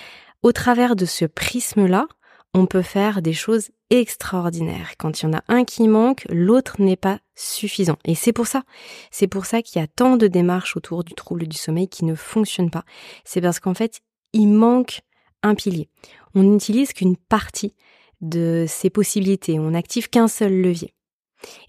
au 0.42 0.52
travers 0.52 0.96
de 0.96 1.04
ce 1.04 1.26
prisme-là, 1.26 2.06
on 2.54 2.66
peut 2.66 2.82
faire 2.82 3.22
des 3.22 3.32
choses 3.32 3.70
extraordinaires. 3.90 4.92
Quand 4.98 5.20
il 5.20 5.26
y 5.26 5.28
en 5.28 5.32
a 5.32 5.42
un 5.48 5.64
qui 5.64 5.88
manque, 5.88 6.26
l'autre 6.28 6.80
n'est 6.80 6.96
pas 6.96 7.18
suffisant. 7.34 7.96
Et 8.04 8.14
c'est 8.14 8.32
pour 8.32 8.46
ça, 8.46 8.62
c'est 9.10 9.26
pour 9.26 9.46
ça 9.46 9.62
qu'il 9.62 9.80
y 9.80 9.84
a 9.84 9.88
tant 9.88 10.16
de 10.16 10.26
démarches 10.26 10.76
autour 10.76 11.04
du 11.04 11.14
trouble 11.14 11.46
du 11.46 11.56
sommeil 11.56 11.88
qui 11.88 12.04
ne 12.04 12.14
fonctionnent 12.14 12.70
pas. 12.70 12.84
C'est 13.24 13.40
parce 13.40 13.58
qu'en 13.58 13.74
fait, 13.74 14.00
il 14.32 14.48
manque 14.48 15.00
un 15.42 15.54
pilier. 15.54 15.88
On 16.34 16.42
n'utilise 16.42 16.92
qu'une 16.92 17.16
partie 17.16 17.74
de 18.20 18.66
ces 18.68 18.90
possibilités. 18.90 19.58
On 19.58 19.70
n'active 19.70 20.08
qu'un 20.08 20.28
seul 20.28 20.52
levier. 20.52 20.94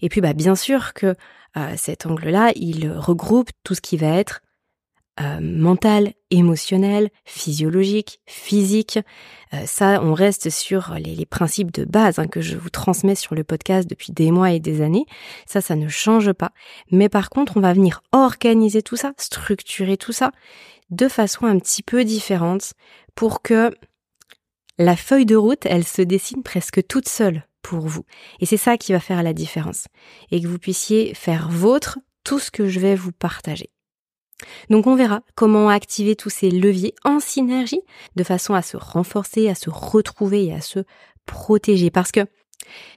Et 0.00 0.08
puis, 0.08 0.20
bah, 0.20 0.34
bien 0.34 0.54
sûr 0.54 0.94
que 0.94 1.14
euh, 1.56 1.74
cet 1.76 2.06
angle-là, 2.06 2.52
il 2.56 2.90
regroupe 2.92 3.50
tout 3.64 3.74
ce 3.74 3.80
qui 3.80 3.96
va 3.96 4.08
être 4.08 4.40
euh, 5.20 5.38
mental, 5.40 6.12
émotionnel, 6.30 7.10
physiologique, 7.24 8.20
physique. 8.26 8.98
Euh, 9.52 9.64
ça, 9.64 10.00
on 10.02 10.12
reste 10.12 10.50
sur 10.50 10.94
les, 10.98 11.24
principes 11.24 11.70
de 11.70 11.84
base 11.84 12.18
hein, 12.18 12.26
que 12.26 12.40
je 12.40 12.56
vous 12.56 12.70
transmets 12.70 13.14
sur 13.14 13.36
le 13.36 13.44
podcast 13.44 13.88
depuis 13.88 14.12
des 14.12 14.32
mois 14.32 14.50
et 14.50 14.58
des 14.58 14.80
années. 14.80 15.06
Ça, 15.46 15.60
ça 15.60 15.76
ne 15.76 15.88
change 15.88 16.32
pas. 16.32 16.50
Mais 16.90 17.08
par 17.08 17.30
contre, 17.30 17.56
on 17.56 17.60
va 17.60 17.72
venir 17.72 18.02
organiser 18.12 18.82
tout 18.82 18.96
ça, 18.96 19.12
structurer 19.16 19.96
tout 19.96 20.12
ça 20.12 20.32
de 20.90 21.08
façon 21.08 21.46
un 21.46 21.58
petit 21.58 21.82
peu 21.82 22.04
différente 22.04 22.72
pour 23.14 23.40
que 23.42 23.72
la 24.78 24.96
feuille 24.96 25.26
de 25.26 25.36
route, 25.36 25.64
elle 25.66 25.84
se 25.84 26.02
dessine 26.02 26.42
presque 26.42 26.86
toute 26.86 27.08
seule 27.08 27.46
pour 27.62 27.86
vous. 27.86 28.04
Et 28.40 28.46
c'est 28.46 28.56
ça 28.56 28.76
qui 28.76 28.92
va 28.92 29.00
faire 29.00 29.22
la 29.22 29.32
différence. 29.32 29.86
Et 30.32 30.40
que 30.40 30.48
vous 30.48 30.58
puissiez 30.58 31.14
faire 31.14 31.48
vôtre 31.48 31.98
tout 32.24 32.40
ce 32.40 32.50
que 32.50 32.66
je 32.66 32.80
vais 32.80 32.96
vous 32.96 33.12
partager. 33.12 33.70
Donc 34.70 34.86
on 34.86 34.96
verra 34.96 35.20
comment 35.34 35.68
activer 35.68 36.16
tous 36.16 36.30
ces 36.30 36.50
leviers 36.50 36.94
en 37.04 37.20
synergie 37.20 37.80
de 38.16 38.24
façon 38.24 38.54
à 38.54 38.62
se 38.62 38.76
renforcer, 38.76 39.48
à 39.48 39.54
se 39.54 39.70
retrouver 39.70 40.46
et 40.46 40.52
à 40.52 40.60
se 40.60 40.80
protéger. 41.26 41.90
Parce 41.90 42.12
que 42.12 42.26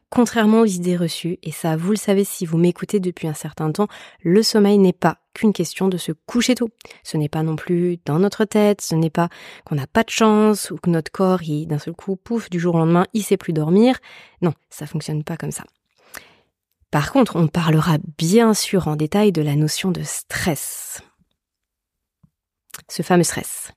Contrairement 0.10 0.62
aux 0.62 0.66
idées 0.66 0.96
reçues, 0.96 1.38
et 1.44 1.52
ça 1.52 1.76
vous 1.76 1.92
le 1.92 1.98
savez 1.98 2.24
si 2.24 2.46
vous 2.46 2.58
m'écoutez 2.58 3.02
depuis 3.02 3.28
un 3.28 3.34
certain 3.34 3.72
temps, 3.72 3.88
le 4.22 4.42
sommeil 4.42 4.78
n'est 4.78 4.94
pas 4.94 5.18
qu'une 5.34 5.52
question 5.52 5.90
de 5.90 5.98
se 5.98 6.14
coucher 6.14 6.56
tôt. 6.56 6.70
Ce 7.04 7.18
n'est 7.18 7.28
pas 7.28 7.44
non 7.44 7.58
plus 7.58 8.00
dans 8.06 8.18
notre 8.18 8.46
tête, 8.46 8.82
ce 8.82 8.96
n'est 8.96 9.10
pas 9.10 9.28
qu'on 9.66 9.76
n'a 9.76 9.88
pas 9.88 10.04
de 10.04 10.10
chance 10.10 10.72
ou 10.72 10.78
que 10.78 10.90
notre 10.90 11.12
corps, 11.12 11.42
d'un 11.44 11.80
seul 11.80 11.94
coup, 11.94 12.16
pouf, 12.16 12.50
du 12.50 12.60
jour 12.60 12.76
au 12.76 12.78
lendemain, 12.78 13.06
il 13.14 13.24
sait 13.24 13.38
plus 13.38 13.54
dormir. 13.54 13.98
Non, 14.42 14.54
ça 14.70 14.88
fonctionne 14.88 15.26
pas 15.26 15.36
comme 15.36 15.52
ça. 15.52 15.66
Par 16.90 17.12
contre, 17.12 17.36
on 17.36 17.48
parlera 17.48 17.98
bien 18.18 18.54
sûr 18.54 18.88
en 18.88 18.96
détail 18.96 19.34
de 19.34 19.42
la 19.42 19.56
notion 19.56 19.92
de 19.92 20.04
stress 20.04 21.02
ce 22.90 23.02
fameux 23.04 23.24
stress. 23.24 23.72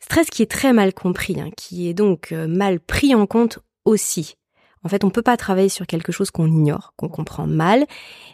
Stress 0.00 0.30
qui 0.30 0.42
est 0.42 0.50
très 0.50 0.72
mal 0.72 0.94
compris, 0.94 1.40
hein, 1.40 1.50
qui 1.56 1.88
est 1.88 1.94
donc 1.94 2.32
euh, 2.32 2.46
mal 2.46 2.80
pris 2.80 3.14
en 3.14 3.26
compte 3.26 3.58
aussi. 3.84 4.36
En 4.84 4.88
fait, 4.88 5.04
on 5.04 5.08
ne 5.08 5.12
peut 5.12 5.22
pas 5.22 5.36
travailler 5.36 5.68
sur 5.68 5.86
quelque 5.86 6.12
chose 6.12 6.30
qu'on 6.30 6.46
ignore, 6.46 6.94
qu'on 6.96 7.08
comprend 7.08 7.46
mal, 7.46 7.84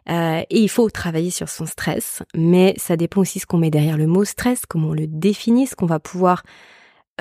euh, 0.09 0.43
et 0.51 0.61
il 0.61 0.69
faut 0.69 0.89
travailler 0.91 1.31
sur 1.31 1.49
son 1.49 1.67
stress, 1.67 2.23
mais 2.37 2.75
ça 2.77 2.97
dépend 2.97 3.23
aussi 3.23 3.41
ce 3.41 3.47
qu'on 3.47 3.59
met 3.59 3.71
derrière 3.71 3.97
le 3.97 4.07
mot 4.07 4.25
stress, 4.25 4.67
comment 4.67 4.89
on 4.89 4.95
le 4.95 5.07
définit, 5.07 5.67
ce 5.67 5.75
qu'on 5.75 5.87
va 5.87 5.99
pouvoir 5.99 6.43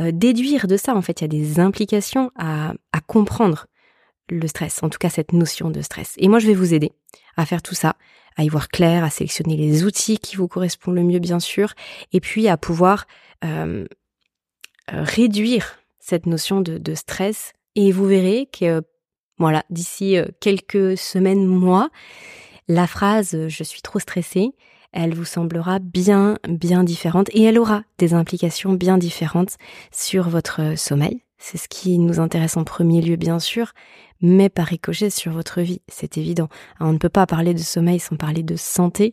euh, 0.01 0.12
déduire 0.12 0.67
de 0.67 0.77
ça. 0.77 0.95
En 0.95 1.01
fait, 1.01 1.21
il 1.21 1.23
y 1.23 1.25
a 1.25 1.27
des 1.29 1.59
implications 1.59 2.31
à, 2.35 2.73
à 2.91 3.00
comprendre 3.01 3.67
le 4.29 4.47
stress, 4.47 4.83
en 4.83 4.89
tout 4.89 5.00
cas 5.00 5.09
cette 5.09 5.33
notion 5.33 5.69
de 5.69 5.81
stress. 5.81 6.13
Et 6.17 6.27
moi, 6.27 6.39
je 6.39 6.47
vais 6.47 6.53
vous 6.53 6.73
aider 6.73 6.91
à 7.38 7.45
faire 7.45 7.62
tout 7.62 7.75
ça, 7.75 7.95
à 8.35 8.43
y 8.43 8.49
voir 8.49 8.69
clair, 8.69 9.03
à 9.03 9.09
sélectionner 9.09 9.57
les 9.57 9.83
outils 9.83 10.17
qui 10.17 10.35
vous 10.35 10.47
correspondent 10.47 10.95
le 10.95 11.03
mieux, 11.03 11.19
bien 11.19 11.39
sûr, 11.39 11.73
et 12.11 12.19
puis 12.19 12.47
à 12.47 12.57
pouvoir 12.57 13.05
euh, 13.43 13.85
euh, 14.91 15.03
réduire 15.03 15.79
cette 15.99 16.25
notion 16.25 16.61
de, 16.61 16.95
stress. 16.95 17.53
Et 17.75 17.91
vous 17.91 18.05
verrez 18.05 18.47
que, 18.51 18.81
voilà, 19.37 19.63
d'ici 19.69 20.17
euh, 20.17 20.25
quelques 20.39 20.97
semaines, 20.97 21.45
mois, 21.45 21.89
la 22.67 22.87
phrase 22.87 23.47
je 23.47 23.63
suis 23.63 23.81
trop 23.81 23.99
stressée, 23.99 24.51
elle 24.93 25.15
vous 25.15 25.25
semblera 25.25 25.79
bien, 25.79 26.37
bien 26.47 26.83
différente 26.83 27.27
et 27.33 27.43
elle 27.43 27.57
aura 27.57 27.83
des 27.97 28.13
implications 28.13 28.73
bien 28.73 28.97
différentes 28.97 29.57
sur 29.91 30.29
votre 30.29 30.77
sommeil. 30.77 31.23
C'est 31.45 31.57
ce 31.57 31.67
qui 31.67 32.00
nous 32.00 32.21
intéresse 32.21 32.55
en 32.55 32.63
premier 32.63 33.01
lieu, 33.01 33.17
bien 33.17 33.38
sûr, 33.38 33.73
mais 34.21 34.47
par 34.47 34.65
ricochet 34.65 35.09
sur 35.09 35.33
votre 35.33 35.59
vie, 35.59 35.81
c'est 35.89 36.17
évident. 36.17 36.47
on 36.79 36.93
ne 36.93 36.97
peut 36.97 37.09
pas 37.09 37.25
parler 37.25 37.53
de 37.53 37.59
sommeil 37.59 38.00
sans 38.00 38.15
parler 38.15 38.43
de 38.43 38.55
santé, 38.55 39.12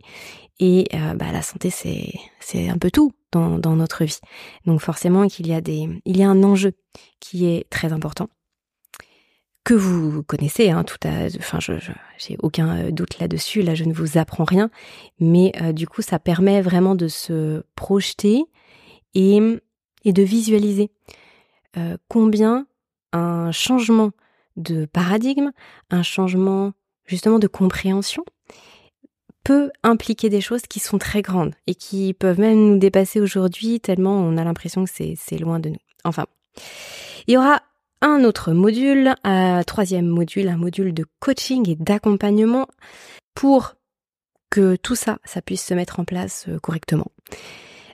et 0.61 0.87
euh, 0.95 1.15
bah, 1.15 1.33
la 1.33 1.43
santé, 1.43 1.71
c'est 1.71 2.69
un 2.69 2.79
peu 2.79 2.93
tout 2.93 3.11
dans, 3.33 3.59
dans 3.59 3.75
notre 3.75 4.05
vie. 4.05 4.21
Donc 4.65 4.81
forcément 4.81 5.27
qu'il 5.27 5.49
y 5.49 5.53
a 5.53 5.61
des, 5.61 5.89
il 6.05 6.17
y 6.17 6.23
a 6.23 6.31
un 6.31 6.45
enjeu 6.45 6.75
qui 7.19 7.47
est 7.47 7.69
très 7.69 7.93
important 7.93 8.29
que 9.65 9.75
vous 9.75 10.23
connaissez, 10.23 10.71
hein, 10.71 10.85
tout 10.85 10.99
à, 11.03 11.27
enfin, 11.37 11.59
je, 11.59 11.73
j'ai 12.17 12.37
aucun 12.39 12.77
euh, 12.77 12.91
doute 12.93 13.19
là-dessus. 13.19 13.63
Là, 13.63 13.75
je 13.75 13.83
ne 13.83 13.93
vous 13.93 14.19
apprends 14.19 14.45
rien, 14.45 14.71
mais 15.19 15.51
euh, 15.61 15.73
du 15.73 15.89
coup, 15.89 16.01
ça 16.01 16.21
permet 16.21 16.63
vraiment 16.63 16.95
de 16.95 17.09
se 17.09 17.65
projeter 17.75 18.45
et 19.15 19.41
et 20.05 20.13
de 20.13 20.23
visualiser 20.23 20.93
combien 22.09 22.67
un 23.13 23.53
changement 23.53 24.13
de 24.57 24.87
paradigme, 24.87 25.51
un 25.91 26.03
changement 26.03 26.73
justement 27.07 27.39
de 27.39 27.47
compréhension 27.47 28.25
peut 29.45 29.71
impliquer 29.83 30.29
des 30.29 30.41
choses 30.41 30.63
qui 30.63 30.81
sont 30.81 30.99
très 30.99 31.23
grandes 31.23 31.55
et 31.67 31.75
qui 31.75 32.15
peuvent 32.15 32.41
même 32.41 32.73
nous 32.73 32.79
dépasser 32.79 33.21
aujourd'hui 33.21 33.81
tellement 33.81 34.15
on 34.15 34.37
a 34.37 34.45
l'impression 34.45 34.85
que 34.85 34.91
c'est 34.91 35.39
loin 35.39 35.59
de 35.59 35.71
nous. 35.71 35.79
Enfin, 36.05 36.27
il 37.27 37.35
y 37.35 37.37
aura 37.37 37.63
un 38.03 38.25
autre 38.25 38.53
module, 38.53 39.15
un 39.25 39.63
troisième 39.63 40.07
module, 40.07 40.49
un 40.49 40.57
module 40.57 40.95
de 40.95 41.05
coaching 41.21 41.69
et 41.69 41.77
d'accompagnement 41.77 42.67
pour 43.35 43.75
que 44.51 44.77
tout 44.77 44.97
ça, 44.97 45.19
ça 45.25 45.43
puisse 45.43 45.65
se 45.65 45.75
mettre 45.75 46.01
en 46.01 46.05
place 46.05 46.47
euh, 46.49 46.59
correctement. 46.59 47.07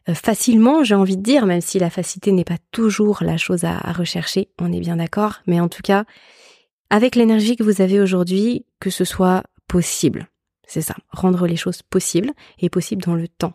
Euh, 0.08 0.14
facilement, 0.14 0.84
j'ai 0.84 0.94
envie 0.94 1.16
de 1.16 1.22
dire, 1.22 1.46
même 1.46 1.60
si 1.60 1.78
la 1.78 1.90
facilité 1.90 2.32
n'est 2.32 2.44
pas 2.44 2.58
toujours 2.70 3.18
la 3.22 3.36
chose 3.36 3.64
à 3.64 3.78
rechercher, 3.92 4.48
on 4.58 4.72
est 4.72 4.80
bien 4.80 4.96
d'accord, 4.96 5.40
mais 5.46 5.60
en 5.60 5.68
tout 5.68 5.82
cas, 5.82 6.04
avec 6.90 7.16
l'énergie 7.16 7.56
que 7.56 7.62
vous 7.62 7.80
avez 7.80 8.00
aujourd'hui, 8.00 8.64
que 8.80 8.90
ce 8.90 9.04
soit 9.04 9.42
possible. 9.68 10.28
C'est 10.68 10.82
ça, 10.82 10.96
rendre 11.10 11.46
les 11.46 11.56
choses 11.56 11.82
possibles 11.82 12.32
et 12.58 12.68
possibles 12.68 13.02
dans 13.02 13.14
le 13.14 13.28
temps. 13.28 13.54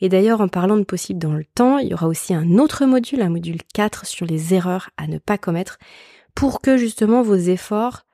Et 0.00 0.08
d'ailleurs, 0.08 0.40
en 0.40 0.48
parlant 0.48 0.78
de 0.78 0.84
possible 0.84 1.20
dans 1.20 1.34
le 1.34 1.44
temps, 1.44 1.78
il 1.78 1.88
y 1.88 1.94
aura 1.94 2.08
aussi 2.08 2.32
un 2.32 2.58
autre 2.58 2.86
module, 2.86 3.20
un 3.20 3.28
module 3.28 3.60
4 3.74 4.06
sur 4.06 4.24
les 4.24 4.54
erreurs 4.54 4.90
à 4.96 5.06
ne 5.06 5.18
pas 5.18 5.36
commettre 5.36 5.78
pour 6.34 6.62
que 6.62 6.78
justement 6.78 7.22
vos 7.22 7.36
efforts 7.36 8.06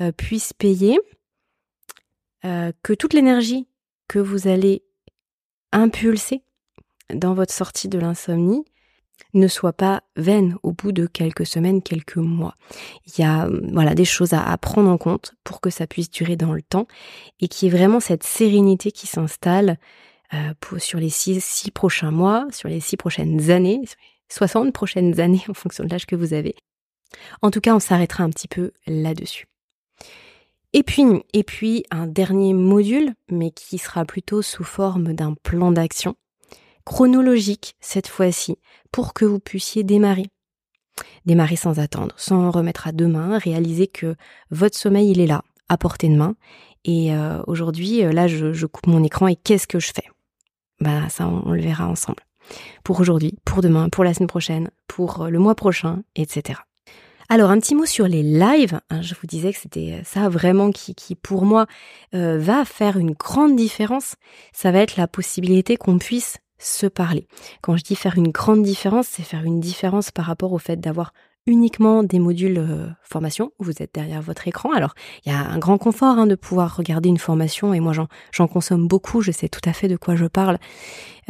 euh, 0.00 0.12
puissent 0.12 0.54
payer, 0.54 0.98
euh, 2.46 2.72
que 2.82 2.94
toute 2.94 3.12
l'énergie 3.12 3.68
que 4.08 4.18
vous 4.18 4.48
allez 4.48 4.82
impulser 5.72 6.42
dans 7.14 7.34
votre 7.34 7.52
sortie 7.52 7.88
de 7.88 7.98
l'insomnie 7.98 8.64
ne 9.34 9.48
soit 9.48 9.72
pas 9.72 10.02
vaine 10.16 10.56
au 10.62 10.72
bout 10.72 10.92
de 10.92 11.06
quelques 11.06 11.46
semaines, 11.46 11.82
quelques 11.82 12.16
mois. 12.16 12.54
Il 13.06 13.20
y 13.20 13.24
a 13.24 13.48
voilà 13.72 13.94
des 13.94 14.04
choses 14.04 14.32
à, 14.32 14.56
prendre 14.58 14.90
en 14.90 14.98
compte 14.98 15.34
pour 15.44 15.60
que 15.60 15.70
ça 15.70 15.86
puisse 15.86 16.10
durer 16.10 16.36
dans 16.36 16.52
le 16.52 16.62
temps 16.62 16.86
et 17.40 17.48
qu'il 17.48 17.68
y 17.68 17.70
ait 17.70 17.76
vraiment 17.76 18.00
cette 18.00 18.24
sérénité 18.24 18.92
qui 18.92 19.06
s'installe 19.06 19.78
euh, 20.34 20.78
sur 20.78 20.98
les 20.98 21.10
six, 21.10 21.70
prochains 21.72 22.10
mois, 22.10 22.46
sur 22.50 22.68
les 22.68 22.80
six 22.80 22.96
prochaines 22.96 23.50
années, 23.50 23.82
60 24.28 24.72
prochaines 24.72 25.20
années 25.20 25.42
en 25.48 25.54
fonction 25.54 25.84
de 25.84 25.90
l'âge 25.90 26.06
que 26.06 26.16
vous 26.16 26.34
avez. 26.34 26.54
En 27.42 27.50
tout 27.50 27.60
cas, 27.60 27.74
on 27.74 27.80
s'arrêtera 27.80 28.24
un 28.24 28.30
petit 28.30 28.48
peu 28.48 28.72
là-dessus. 28.86 29.46
Et 30.72 30.84
puis 30.84 31.84
un 31.90 32.06
dernier 32.06 32.54
module, 32.54 33.14
mais 33.28 33.50
qui 33.50 33.78
sera 33.78 34.04
plutôt 34.04 34.40
sous 34.40 34.62
forme 34.62 35.14
d'un 35.14 35.34
plan 35.34 35.72
d'action 35.72 36.14
chronologique 36.84 37.76
cette 37.80 38.08
fois-ci 38.08 38.58
pour 38.92 39.14
que 39.14 39.24
vous 39.24 39.38
puissiez 39.38 39.84
démarrer. 39.84 40.26
Démarrer 41.26 41.56
sans 41.56 41.78
attendre, 41.78 42.14
sans 42.16 42.50
remettre 42.50 42.86
à 42.86 42.92
demain, 42.92 43.38
réaliser 43.38 43.86
que 43.86 44.16
votre 44.50 44.76
sommeil 44.76 45.10
il 45.10 45.20
est 45.20 45.26
là, 45.26 45.42
à 45.68 45.76
portée 45.76 46.08
de 46.08 46.16
main. 46.16 46.34
Et 46.84 47.14
euh, 47.14 47.42
aujourd'hui, 47.46 48.04
euh, 48.04 48.12
là, 48.12 48.26
je, 48.26 48.66
coupe 48.66 48.86
mon 48.86 49.02
écran 49.04 49.28
et 49.28 49.36
qu'est-ce 49.36 49.66
que 49.66 49.80
je 49.80 49.92
fais? 49.94 50.08
Bah 50.80 51.08
ça, 51.10 51.26
on, 51.28 51.52
le 51.52 51.60
verra 51.60 51.86
ensemble. 51.86 52.22
Pour 52.84 53.00
aujourd'hui, 53.00 53.38
pour 53.44 53.60
demain, 53.60 53.88
pour 53.88 54.02
la 54.02 54.14
semaine 54.14 54.28
prochaine, 54.28 54.70
pour 54.88 55.22
euh, 55.22 55.28
le 55.28 55.38
mois 55.38 55.54
prochain, 55.54 56.02
etc. 56.16 56.60
Alors 57.28 57.50
un 57.50 57.60
petit 57.60 57.74
mot 57.74 57.86
sur 57.86 58.08
les 58.08 58.22
lives. 58.22 58.80
Hein, 58.90 59.02
je 59.02 59.14
vous 59.14 59.26
disais 59.26 59.52
que 59.52 59.58
c'était 59.58 60.00
ça 60.04 60.28
vraiment 60.28 60.72
qui, 60.72 60.96
qui 60.96 61.14
pour 61.14 61.44
moi 61.44 61.66
va 62.12 62.64
faire 62.64 62.96
une 62.96 63.12
grande 63.12 63.54
différence. 63.54 64.16
Ça 64.52 64.72
va 64.72 64.80
être 64.80 64.96
la 64.96 65.06
possibilité 65.06 65.76
qu'on 65.76 65.98
puisse 65.98 66.38
se 66.60 66.86
parler. 66.86 67.26
Quand 67.62 67.76
je 67.76 67.82
dis 67.82 67.96
faire 67.96 68.16
une 68.16 68.30
grande 68.30 68.62
différence, 68.62 69.08
c'est 69.08 69.22
faire 69.22 69.44
une 69.44 69.60
différence 69.60 70.10
par 70.10 70.26
rapport 70.26 70.52
au 70.52 70.58
fait 70.58 70.76
d'avoir 70.76 71.12
uniquement 71.46 72.02
des 72.02 72.18
modules 72.18 72.58
euh, 72.58 72.88
formation 73.02 73.52
vous 73.58 73.82
êtes 73.82 73.94
derrière 73.94 74.20
votre 74.20 74.46
écran. 74.46 74.72
Alors, 74.72 74.94
il 75.24 75.32
y 75.32 75.34
a 75.34 75.38
un 75.38 75.58
grand 75.58 75.78
confort 75.78 76.18
hein, 76.18 76.26
de 76.26 76.34
pouvoir 76.34 76.76
regarder 76.76 77.08
une 77.08 77.18
formation 77.18 77.72
et 77.72 77.80
moi 77.80 77.92
j'en 78.32 78.46
consomme 78.46 78.86
beaucoup, 78.86 79.22
je 79.22 79.32
sais 79.32 79.48
tout 79.48 79.60
à 79.64 79.72
fait 79.72 79.88
de 79.88 79.96
quoi 79.96 80.16
je 80.16 80.26
parle, 80.26 80.58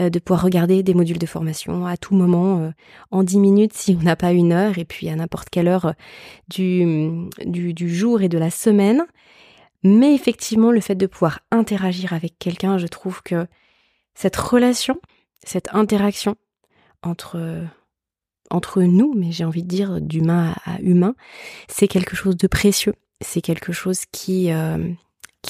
euh, 0.00 0.10
de 0.10 0.18
pouvoir 0.18 0.42
regarder 0.42 0.82
des 0.82 0.94
modules 0.94 1.18
de 1.18 1.26
formation 1.26 1.86
à 1.86 1.96
tout 1.96 2.14
moment, 2.14 2.58
euh, 2.58 2.70
en 3.12 3.22
10 3.22 3.38
minutes 3.38 3.72
si 3.72 3.96
on 3.98 4.02
n'a 4.02 4.16
pas 4.16 4.32
une 4.32 4.52
heure 4.52 4.78
et 4.78 4.84
puis 4.84 5.08
à 5.08 5.16
n'importe 5.16 5.48
quelle 5.48 5.68
heure 5.68 5.94
du, 6.48 7.28
du 7.46 7.94
jour 7.94 8.20
et 8.20 8.28
de 8.28 8.38
la 8.38 8.50
semaine. 8.50 9.06
Mais 9.82 10.14
effectivement, 10.14 10.72
le 10.72 10.80
fait 10.80 10.94
de 10.94 11.06
pouvoir 11.06 11.40
interagir 11.50 12.12
avec 12.12 12.38
quelqu'un, 12.38 12.76
je 12.76 12.86
trouve 12.86 13.22
que 13.22 13.46
cette 14.14 14.36
relation, 14.36 15.00
cette 15.44 15.74
interaction 15.74 16.36
entre 17.02 18.82
nous, 18.82 19.14
mais 19.14 19.32
j'ai 19.32 19.44
envie 19.44 19.62
de 19.62 19.68
dire 19.68 20.00
d'humain 20.00 20.54
à 20.64 20.80
humain, 20.80 21.14
c'est 21.68 21.88
quelque 21.88 22.16
chose 22.16 22.36
de 22.36 22.46
précieux. 22.46 22.94
C'est 23.22 23.42
quelque 23.42 23.72
chose 23.72 24.04
qui 24.12 24.50
euh, 24.50 24.92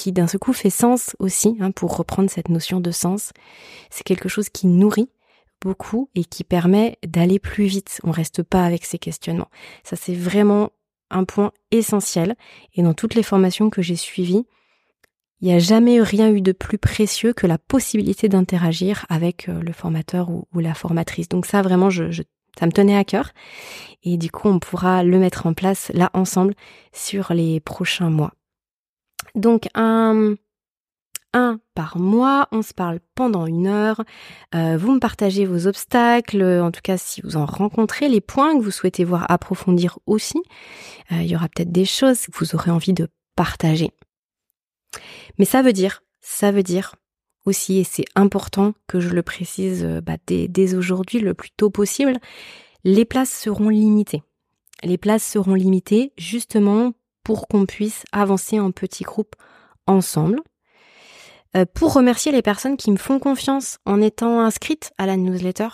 d'un 0.07 0.25
seul 0.25 0.39
coup 0.39 0.53
fait 0.53 0.71
sens 0.71 1.15
aussi, 1.19 1.57
hein, 1.59 1.69
pour 1.69 1.95
reprendre 1.95 2.29
cette 2.29 2.49
notion 2.49 2.79
de 2.79 2.89
sens. 2.89 3.31
C'est 3.91 4.03
quelque 4.03 4.29
chose 4.29 4.49
qui 4.49 4.65
nourrit 4.65 5.09
beaucoup 5.61 6.09
et 6.15 6.25
qui 6.25 6.43
permet 6.43 6.97
d'aller 7.05 7.37
plus 7.37 7.65
vite. 7.65 7.99
On 8.03 8.09
reste 8.09 8.41
pas 8.41 8.65
avec 8.65 8.83
ces 8.83 8.97
questionnements. 8.97 9.51
Ça 9.83 9.95
c'est 9.95 10.15
vraiment 10.15 10.71
un 11.11 11.23
point 11.23 11.51
essentiel. 11.69 12.35
Et 12.73 12.81
dans 12.81 12.95
toutes 12.95 13.13
les 13.13 13.21
formations 13.21 13.69
que 13.69 13.83
j'ai 13.83 13.95
suivies, 13.95 14.47
il 15.41 15.47
n'y 15.47 15.53
a 15.53 15.59
jamais 15.59 16.01
rien 16.01 16.31
eu 16.31 16.41
de 16.41 16.51
plus 16.51 16.77
précieux 16.77 17.33
que 17.33 17.47
la 17.47 17.57
possibilité 17.57 18.29
d'interagir 18.29 19.05
avec 19.09 19.49
euh, 19.49 19.59
le 19.61 19.73
formateur 19.73 20.29
ou, 20.29 20.45
la 20.59 20.75
formatrice. 20.75 21.29
Donc 21.29 21.47
ça, 21.47 21.61
vraiment, 21.61 21.89
je, 21.89 22.21
ça 22.59 22.65
me 22.67 22.71
tenait 22.71 22.95
à 22.95 23.03
cœur. 23.03 23.31
Et 24.03 24.17
du 24.17 24.29
coup, 24.29 24.47
on 24.47 24.59
pourra 24.59 25.03
le 25.03 25.17
mettre 25.17 25.47
en 25.47 25.53
place 25.53 25.91
là 25.95 26.11
ensemble 26.13 26.53
sur 26.93 27.33
les 27.33 27.59
prochains 27.59 28.11
mois. 28.11 28.33
Donc 29.33 29.67
un, 29.73 30.35
un 31.33 31.59
par 31.73 31.97
mois, 31.97 32.47
on 32.51 32.61
se 32.61 32.73
parle 32.73 32.99
pendant 33.15 33.47
une 33.47 33.67
heure. 33.67 34.01
Euh, 34.53 34.77
vous 34.77 34.91
me 34.91 34.99
partagez 34.99 35.45
vos 35.45 35.65
obstacles, 35.65 36.43
en 36.43 36.71
tout 36.71 36.81
cas 36.83 36.97
si 36.97 37.21
vous 37.21 37.37
en 37.37 37.45
rencontrez, 37.45 38.09
les 38.09 38.21
points 38.21 38.57
que 38.57 38.63
vous 38.63 38.71
souhaitez 38.71 39.05
voir 39.05 39.25
approfondir 39.29 39.97
aussi. 40.05 40.41
Euh, 41.11 41.21
il 41.21 41.27
y 41.27 41.35
aura 41.35 41.47
peut-être 41.47 41.71
des 41.71 41.85
choses 41.85 42.27
que 42.27 42.37
vous 42.37 42.55
aurez 42.55 42.71
envie 42.71 42.93
de 42.93 43.07
partager. 43.35 43.91
Mais 45.37 45.45
ça 45.45 45.61
veut 45.61 45.73
dire, 45.73 46.03
ça 46.21 46.51
veut 46.51 46.63
dire 46.63 46.95
aussi, 47.45 47.79
et 47.79 47.83
c'est 47.83 48.05
important 48.15 48.73
que 48.87 48.99
je 48.99 49.09
le 49.09 49.23
précise 49.23 49.83
euh, 49.83 50.01
bah, 50.01 50.17
dès, 50.27 50.75
aujourd'hui 50.75 51.19
le 51.19 51.33
plus 51.33 51.51
tôt 51.51 51.69
possible, 51.69 52.17
les 52.83 53.05
places 53.05 53.31
seront 53.31 53.69
limitées. 53.69 54.23
Les 54.83 54.97
places 54.97 55.27
seront 55.27 55.55
limitées 55.55 56.13
justement 56.17 56.93
pour 57.23 57.47
qu'on 57.47 57.65
puisse 57.65 58.03
avancer 58.11 58.59
en 58.59 58.71
petits 58.71 59.03
groupes 59.03 59.35
ensemble. 59.87 60.41
Euh, 61.55 61.65
pour 61.73 61.93
remercier 61.93 62.31
les 62.31 62.41
personnes 62.41 62.77
qui 62.77 62.91
me 62.91 62.97
font 62.97 63.19
confiance 63.19 63.79
en 63.85 64.01
étant 64.01 64.39
inscrites 64.39 64.91
à 64.97 65.05
la 65.05 65.17
newsletter, 65.17 65.67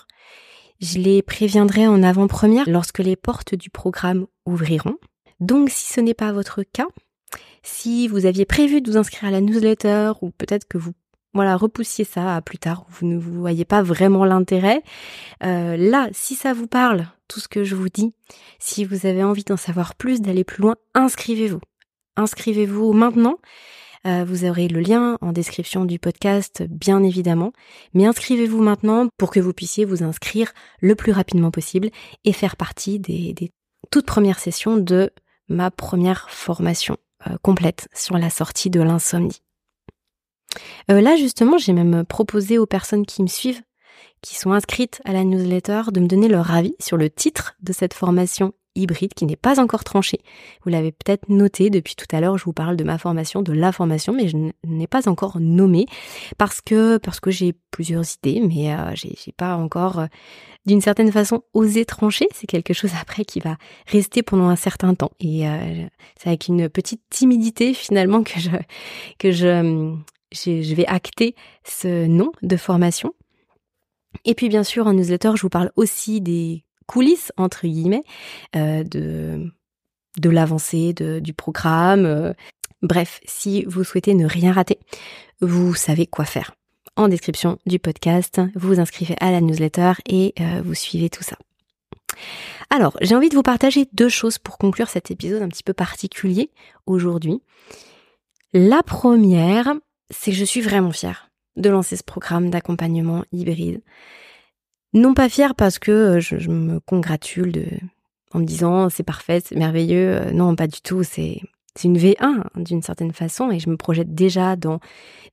je 0.80 1.00
les 1.00 1.22
préviendrai 1.22 1.88
en 1.88 2.04
avant-première 2.04 2.70
lorsque 2.70 3.00
les 3.00 3.16
portes 3.16 3.56
du 3.56 3.70
programme 3.70 4.28
ouvriront. 4.46 4.98
Donc 5.40 5.70
si 5.70 5.94
ce 5.94 6.02
n'est 6.02 6.14
pas 6.14 6.32
votre 6.32 6.64
cas, 6.64 6.88
si 7.64 8.08
vous 8.08 8.26
aviez 8.26 8.46
prévu 8.46 8.82
de 8.82 8.92
vous 8.92 8.98
inscrire 8.98 9.30
à 9.30 9.32
la 9.32 9.42
newsletter 9.42 10.14
ou 10.22 10.32
peut-être 10.32 10.68
que 10.68 10.78
vous 10.78 10.94
voilà, 11.34 11.56
repoussiez 11.56 12.04
ça 12.04 12.36
à 12.36 12.42
plus 12.42 12.58
tard, 12.58 12.88
vous 12.90 13.06
ne 13.06 13.18
vous 13.18 13.40
voyez 13.40 13.64
pas 13.64 13.84
vraiment 13.84 14.26
l'intérêt. 14.26 14.82
Euh, 15.44 15.78
là, 15.78 16.10
si 16.12 16.34
ça 16.34 16.54
vous 16.54 16.66
parle, 16.66 17.08
tout 17.28 17.40
ce 17.40 17.48
que 17.48 17.64
je 17.64 17.76
vous 17.76 17.90
dis, 17.90 18.14
si 18.58 18.86
vous 18.86 19.06
avez 19.06 19.24
envie 19.24 19.44
d'en 19.44 19.58
savoir 19.58 19.94
plus, 19.94 20.20
d'aller 20.20 20.44
plus 20.44 20.64
loin, 20.64 20.76
inscrivez-vous. 20.96 21.60
Inscrivez-vous 22.16 22.92
maintenant. 22.94 23.36
Euh, 24.08 24.26
vous 24.26 24.46
aurez 24.46 24.68
le 24.68 24.80
lien 24.80 25.20
en 25.22 25.32
description 25.32 25.86
du 25.86 26.00
podcast, 26.00 26.64
bien 26.68 27.04
évidemment. 27.04 27.52
Mais 27.94 28.08
inscrivez-vous 28.08 28.64
maintenant 28.64 29.08
pour 29.18 29.30
que 29.30 29.40
vous 29.40 29.54
puissiez 29.54 29.86
vous 29.86 30.02
inscrire 30.04 30.54
le 30.82 30.96
plus 30.96 31.12
rapidement 31.12 31.52
possible 31.52 31.90
et 32.24 32.34
faire 32.34 32.56
partie 32.56 33.00
des 33.00 33.52
toutes 33.92 34.08
premières 34.08 34.40
sessions 34.40 34.78
de 34.78 35.12
ma 35.50 35.70
première 35.70 36.30
formation. 36.32 36.98
Euh, 37.28 37.38
complète 37.42 37.88
sur 37.94 38.18
la 38.18 38.30
sortie 38.30 38.70
de 38.70 38.82
l'insomnie. 38.82 39.42
Euh, 40.92 41.02
là, 41.02 41.16
justement, 41.16 41.58
j'ai 41.58 41.74
même 41.74 42.06
proposé 42.06 42.58
aux 42.58 42.66
personnes 42.66 43.06
qui 43.06 43.22
me 43.22 43.28
suivent, 43.28 43.62
qui 44.22 44.36
sont 44.36 44.52
inscrites 44.52 45.02
à 45.06 45.14
la 45.14 45.24
newsletter, 45.24 45.84
de 45.92 46.00
me 46.00 46.08
donner 46.08 46.28
leur 46.28 46.52
avis 46.52 46.76
sur 46.80 46.98
le 46.98 47.10
titre 47.10 47.56
de 47.62 47.74
cette 47.74 47.94
formation 47.94 48.54
hybride 48.78 49.14
qui 49.14 49.26
n'est 49.26 49.36
pas 49.36 49.60
encore 49.60 49.84
tranché. 49.84 50.20
Vous 50.64 50.70
l'avez 50.70 50.92
peut-être 50.92 51.30
noté 51.30 51.70
depuis 51.70 51.96
tout 51.96 52.06
à 52.16 52.22
l'heure, 52.22 52.38
je 52.38 52.46
vous 52.46 52.54
parle 52.54 52.78
de 52.78 52.84
ma 52.84 52.98
formation, 52.98 53.42
de 53.42 53.52
la 53.54 53.72
formation, 53.72 54.14
mais 54.14 54.28
je 54.28 54.38
n'ai 54.66 54.88
pas 54.88 55.10
encore 55.10 55.40
nommé 55.40 55.86
parce 56.38 56.62
que 56.62 56.98
parce 56.98 57.20
que 57.20 57.32
j'ai 57.32 57.54
plusieurs 57.72 58.04
idées, 58.24 58.42
mais 58.42 58.74
euh, 58.74 58.94
j'ai 58.96 59.32
pas 59.36 59.56
encore 59.56 60.00
euh, 60.00 60.06
d'une 60.66 60.82
certaine 60.82 61.12
façon 61.12 61.44
osé 61.54 61.86
trancher. 61.86 62.28
C'est 62.34 62.48
quelque 62.48 62.74
chose 62.74 62.92
après 63.02 63.26
qui 63.26 63.40
va 63.40 63.58
rester 63.88 64.24
pendant 64.24 64.48
un 64.48 64.56
certain 64.56 64.94
temps 64.94 65.12
et 65.20 65.48
euh, 65.48 65.86
c'est 66.18 66.30
avec 66.30 66.48
une 66.48 66.70
petite 66.70 67.02
timidité 67.10 67.74
finalement 67.74 68.24
que 68.24 68.34
que 69.18 69.32
je 69.32 69.96
je 70.34 70.76
vais 70.76 70.86
acter 70.88 71.36
ce 71.64 72.06
nom 72.06 72.32
de 72.42 72.58
formation. 72.58 73.14
Et 74.26 74.36
puis 74.36 74.50
bien 74.50 74.64
sûr 74.64 74.88
en 74.88 74.94
newsletter, 74.94 75.32
je 75.36 75.42
vous 75.42 75.50
parle 75.50 75.72
aussi 75.76 76.22
des 76.22 76.64
coulisses 76.88 77.32
entre 77.38 77.68
guillemets 77.68 78.04
euh, 78.56 78.84
de 78.84 80.30
l'avancée 80.30 80.94
du 80.94 81.34
programme. 81.34 82.06
Euh. 82.06 82.34
Bref, 82.82 83.20
si 83.26 83.64
vous 83.66 83.84
souhaitez 83.84 84.14
ne 84.14 84.26
rien 84.26 84.52
rater, 84.52 84.80
vous 85.42 85.76
savez 85.76 86.08
quoi 86.08 86.26
faire. 86.26 86.54
En 86.96 87.08
description 87.08 87.60
du 87.68 87.78
podcast, 87.78 88.42
vous 88.56 88.70
vous 88.70 88.80
inscrivez 88.80 89.16
à 89.20 89.32
la 89.32 89.42
newsletter 89.42 89.94
et 90.08 90.34
euh, 90.40 90.62
vous 90.64 90.74
suivez 90.74 91.10
tout 91.10 91.24
ça. 91.24 91.38
Alors, 92.72 92.98
j'ai 93.02 93.16
envie 93.16 93.30
de 93.30 93.36
vous 93.36 93.44
partager 93.44 93.88
deux 93.94 94.10
choses 94.10 94.40
pour 94.40 94.58
conclure 94.58 94.90
cet 94.90 95.12
épisode 95.12 95.44
un 95.44 95.48
petit 95.48 95.64
peu 95.64 95.74
particulier 95.74 96.50
aujourd'hui. 96.88 97.42
La 98.54 98.82
première, 98.82 99.76
c'est 100.10 100.32
que 100.32 100.38
je 100.38 100.46
suis 100.46 100.62
vraiment 100.62 100.92
fière 100.92 101.27
de 101.58 101.70
lancer 101.70 101.96
ce 101.96 102.04
programme 102.04 102.50
d'accompagnement 102.50 103.24
hybride. 103.32 103.82
Non 104.94 105.14
pas 105.14 105.30
fière 105.30 105.56
parce 105.56 105.80
que 105.80 105.92
euh, 105.92 106.20
je, 106.20 106.50
me 106.50 106.80
congratule 106.80 107.52
de, 107.52 107.66
en 108.34 108.40
me 108.40 108.46
disant 108.46 108.90
c'est 108.90 109.04
parfait, 109.04 109.42
c'est 109.44 109.56
merveilleux. 109.56 110.16
Euh, 110.16 110.32
non, 110.32 110.56
pas 110.56 110.68
du 110.68 110.82
tout. 110.82 111.04
C'est 111.04 111.42
une 111.84 111.98
V1 111.98 112.16
hein, 112.22 112.44
d'une 112.56 112.82
certaine 112.82 113.14
façon 113.14 113.52
et 113.52 113.60
je 113.60 113.70
me 113.70 113.78
projette 113.78 114.16
déjà 114.16 114.56
dans 114.56 114.80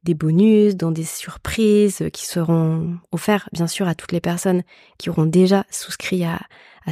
des 0.02 0.14
bonus, 0.14 0.76
dans 0.76 0.90
des 0.90 1.04
surprises 1.04 2.04
qui 2.12 2.26
seront 2.26 2.98
offerts 3.12 3.48
bien 3.52 3.66
sûr 3.66 3.88
à 3.88 3.94
toutes 3.94 4.12
les 4.12 4.20
personnes 4.20 4.62
qui 4.98 5.08
auront 5.08 5.24
déjà 5.26 5.64
souscrit 5.70 6.24
à, 6.24 6.40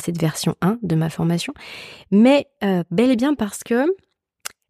cette 0.01 0.18
version 0.18 0.57
1 0.62 0.79
de 0.83 0.95
ma 0.95 1.11
formation, 1.11 1.53
mais 2.11 2.47
euh, 2.64 2.83
bel 2.90 3.11
et 3.11 3.16
bien 3.16 3.35
parce 3.35 3.62
que 3.62 3.85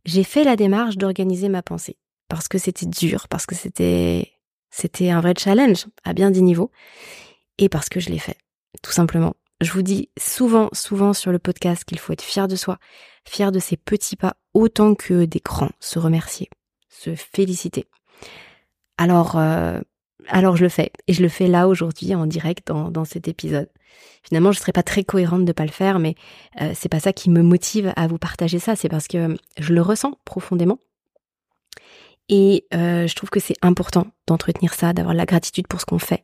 j'ai 0.04 0.24
fait 0.24 0.42
la 0.42 0.56
démarche 0.56 0.96
d'organiser 0.96 1.48
ma 1.48 1.62
pensée, 1.62 1.96
parce 2.26 2.48
que 2.48 2.58
c'était 2.58 2.86
dur, 2.86 3.28
parce 3.28 3.46
que 3.46 3.54
c'était 3.54 4.31
c'était 4.72 5.10
un 5.10 5.20
vrai 5.20 5.34
challenge 5.38 5.86
à 6.02 6.14
bien 6.14 6.32
des 6.32 6.40
niveaux 6.40 6.72
et 7.58 7.68
parce 7.68 7.88
que 7.88 8.00
je 8.00 8.10
l'ai 8.10 8.18
fait, 8.18 8.38
tout 8.82 8.90
simplement. 8.90 9.34
Je 9.60 9.70
vous 9.70 9.82
dis 9.82 10.08
souvent, 10.18 10.68
souvent 10.72 11.12
sur 11.12 11.30
le 11.30 11.38
podcast 11.38 11.84
qu'il 11.84 12.00
faut 12.00 12.12
être 12.12 12.22
fier 12.22 12.48
de 12.48 12.56
soi, 12.56 12.78
fier 13.28 13.52
de 13.52 13.60
ses 13.60 13.76
petits 13.76 14.16
pas 14.16 14.34
autant 14.54 14.96
que 14.96 15.24
des 15.24 15.38
grands, 15.38 15.70
se 15.78 16.00
remercier, 16.00 16.50
se 16.88 17.14
féliciter. 17.14 17.84
Alors, 18.98 19.36
euh, 19.36 19.78
alors 20.26 20.56
je 20.56 20.64
le 20.64 20.68
fais 20.68 20.90
et 21.06 21.12
je 21.12 21.22
le 21.22 21.28
fais 21.28 21.46
là 21.46 21.68
aujourd'hui 21.68 22.14
en 22.14 22.26
direct 22.26 22.66
dans, 22.66 22.90
dans 22.90 23.04
cet 23.04 23.28
épisode. 23.28 23.68
Finalement, 24.24 24.52
je 24.52 24.58
serais 24.58 24.72
pas 24.72 24.82
très 24.82 25.04
cohérente 25.04 25.44
de 25.44 25.52
pas 25.52 25.64
le 25.66 25.70
faire, 25.70 25.98
mais 25.98 26.14
euh, 26.60 26.72
c'est 26.74 26.88
pas 26.88 27.00
ça 27.00 27.12
qui 27.12 27.28
me 27.28 27.42
motive 27.42 27.92
à 27.94 28.06
vous 28.06 28.18
partager 28.18 28.58
ça. 28.58 28.74
C'est 28.74 28.88
parce 28.88 29.06
que 29.06 29.36
je 29.58 29.74
le 29.74 29.82
ressens 29.82 30.18
profondément 30.24 30.78
et 32.28 32.66
euh, 32.74 33.06
je 33.06 33.14
trouve 33.14 33.30
que 33.30 33.40
c'est 33.40 33.56
important 33.62 34.06
d'entretenir 34.26 34.74
ça, 34.74 34.92
d'avoir 34.92 35.14
la 35.14 35.26
gratitude 35.26 35.66
pour 35.66 35.80
ce 35.80 35.86
qu'on 35.86 35.98
fait 35.98 36.22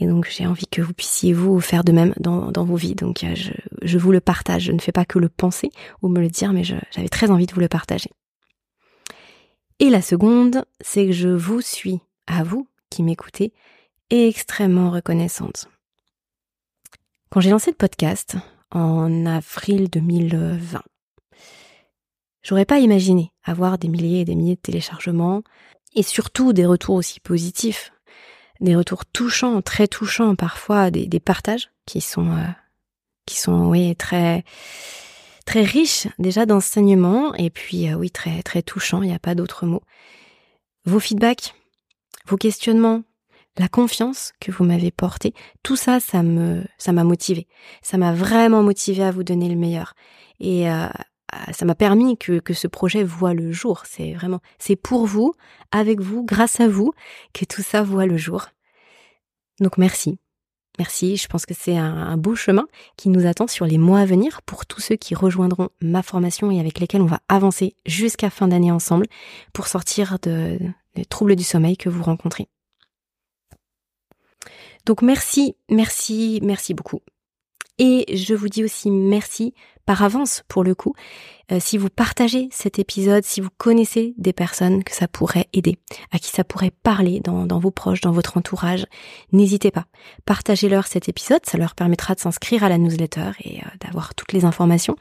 et 0.00 0.06
donc 0.06 0.28
j'ai 0.30 0.46
envie 0.46 0.66
que 0.66 0.80
vous 0.80 0.92
puissiez 0.92 1.32
vous 1.32 1.60
faire 1.60 1.82
de 1.82 1.92
même 1.92 2.14
dans, 2.18 2.64
vos 2.64 2.76
vies. 2.76 2.94
Donc 2.94 3.24
euh, 3.24 3.34
je, 3.34 3.52
je, 3.82 3.98
vous 3.98 4.12
le 4.12 4.20
partage. 4.20 4.64
Je 4.64 4.72
ne 4.72 4.78
fais 4.78 4.92
pas 4.92 5.04
que 5.04 5.18
le 5.18 5.28
penser 5.28 5.70
ou 6.02 6.08
me 6.08 6.20
le 6.20 6.28
dire, 6.28 6.52
mais 6.52 6.62
j'avais 6.62 7.08
très 7.08 7.30
envie 7.30 7.46
de 7.46 7.52
vous 7.52 7.60
le 7.60 7.68
partager. 7.68 8.10
Et 9.80 9.90
la 9.90 10.02
seconde, 10.02 10.64
c'est 10.80 11.06
que 11.06 11.12
je 11.12 11.28
vous 11.28 11.60
suis, 11.60 12.00
à 12.26 12.42
vous 12.42 12.68
qui 12.90 13.02
m'écoutez, 13.02 13.52
extrêmement 14.10 14.90
reconnaissante. 14.90 15.68
Quand 17.30 17.40
j'ai 17.40 17.50
lancé 17.50 17.70
le 17.70 17.76
podcast 17.76 18.36
en 18.70 19.26
avril 19.26 19.90
2020, 19.90 20.82
j'aurais 22.42 22.64
pas 22.64 22.78
imaginé 22.78 23.32
avoir 23.48 23.78
des 23.78 23.88
milliers 23.88 24.20
et 24.20 24.24
des 24.24 24.34
milliers 24.34 24.56
de 24.56 24.60
téléchargements 24.60 25.42
et 25.94 26.02
surtout 26.02 26.52
des 26.52 26.66
retours 26.66 26.96
aussi 26.96 27.20
positifs 27.20 27.92
des 28.60 28.74
retours 28.74 29.06
touchants, 29.06 29.62
très 29.62 29.86
touchants 29.86 30.34
parfois, 30.34 30.90
des, 30.90 31.20
partages 31.20 31.70
qui 31.86 32.00
sont 32.00 32.30
euh, 32.30 32.46
qui 33.26 33.38
sont 33.38 33.66
oui 33.68 33.94
très 33.96 34.44
très 35.46 35.62
riches 35.62 36.08
déjà 36.18 36.46
d'enseignements 36.46 37.34
et 37.34 37.50
puis 37.50 37.88
euh, 37.88 37.94
oui 37.94 38.10
très 38.10 38.42
très 38.42 38.62
touchants, 38.62 39.02
il 39.02 39.08
n'y 39.08 39.14
a 39.14 39.18
pas 39.20 39.34
d'autre 39.34 39.66
mot. 39.66 39.82
Vos 40.84 41.00
feedbacks, 41.00 41.54
vos 42.26 42.36
questionnements, 42.36 43.02
la 43.58 43.68
confiance 43.68 44.32
que 44.40 44.50
vous 44.50 44.64
m'avez 44.64 44.90
portée, 44.90 45.34
tout 45.62 45.76
ça, 45.76 46.00
ça 46.00 46.22
ça 46.78 46.92
m'a 46.92 47.04
motivé. 47.04 47.46
Ça 47.82 47.98
m'a 47.98 48.12
vraiment 48.12 48.62
motivé 48.62 49.04
à 49.04 49.10
vous 49.10 49.24
donner 49.24 49.48
le 49.48 49.56
meilleur 49.56 49.94
et 50.40 50.70
euh, 50.70 50.88
ça 51.52 51.64
m'a 51.64 51.74
permis 51.74 52.16
que, 52.16 52.40
ce 52.52 52.66
projet 52.66 53.04
voit 53.04 53.34
le 53.34 53.52
jour. 53.52 53.82
C'est 53.86 54.12
vraiment, 54.14 54.40
c'est 54.58 54.76
pour 54.76 55.06
vous, 55.06 55.34
avec 55.70 56.00
vous, 56.00 56.24
grâce 56.24 56.60
à 56.60 56.68
vous, 56.68 56.92
que 57.32 57.44
tout 57.44 57.62
ça 57.62 57.82
voit 57.82 58.06
le 58.06 58.16
jour. 58.16 58.46
Donc 59.60 59.78
merci. 59.78 60.18
Merci, 60.78 61.16
je 61.16 61.26
pense 61.26 61.44
que 61.44 61.54
c'est 61.54 61.76
un, 61.76 62.16
beau 62.16 62.36
chemin 62.36 62.66
qui 62.96 63.08
nous 63.08 63.26
attend 63.26 63.48
sur 63.48 63.66
les 63.66 63.78
mois 63.78 63.98
à 64.00 64.04
venir 64.04 64.42
pour 64.42 64.64
tous 64.64 64.80
ceux 64.80 64.94
qui 64.94 65.16
rejoindront 65.16 65.70
ma 65.80 66.04
formation 66.04 66.52
et 66.52 66.60
avec 66.60 66.78
lesquels 66.78 67.02
on 67.02 67.06
va 67.06 67.20
avancer 67.28 67.74
jusqu'à 67.84 68.30
fin 68.30 68.46
d'année 68.46 68.70
ensemble 68.70 69.06
pour 69.52 69.66
sortir 69.66 70.18
de, 70.22 70.56
des 70.94 71.04
troubles 71.04 71.34
du 71.34 71.42
sommeil 71.42 71.76
que 71.76 71.88
vous 71.88 72.04
rencontrez. 72.04 72.48
Donc 74.86 75.02
merci, 75.02 75.56
merci, 75.68 76.38
merci 76.44 76.74
beaucoup. 76.74 77.00
Et 77.78 78.16
je 78.16 78.34
vous 78.34 78.48
dis 78.48 78.62
aussi 78.62 78.90
merci 78.90 79.54
par 79.88 80.02
avance 80.02 80.42
pour 80.48 80.64
le 80.64 80.74
coup. 80.74 80.92
Euh, 81.50 81.60
si 81.60 81.78
vous 81.78 81.88
partagez 81.88 82.50
cet 82.52 82.78
épisode, 82.78 83.24
si 83.24 83.40
vous 83.40 83.48
connaissez 83.56 84.12
des 84.18 84.34
personnes 84.34 84.84
que 84.84 84.94
ça 84.94 85.08
pourrait 85.08 85.48
aider, 85.54 85.78
à 86.12 86.18
qui 86.18 86.28
ça 86.30 86.44
pourrait 86.44 86.72
parler 86.82 87.20
dans, 87.20 87.58
vos 87.58 87.70
proches, 87.70 88.02
dans 88.02 88.12
votre 88.12 88.36
entourage, 88.36 88.84
n'hésitez 89.32 89.70
pas. 89.70 89.86
Partagez-leur 90.26 90.86
cet 90.86 91.08
épisode, 91.08 91.40
ça 91.44 91.56
leur 91.56 91.74
permettra 91.74 92.14
de 92.14 92.20
s'inscrire 92.20 92.64
à 92.64 92.68
la 92.68 92.76
newsletter 92.76 93.30
et 93.42 93.60
euh, 93.60 93.68
d'avoir 93.80 94.14
toutes 94.14 94.34
les 94.34 94.44
informations, 94.44 94.96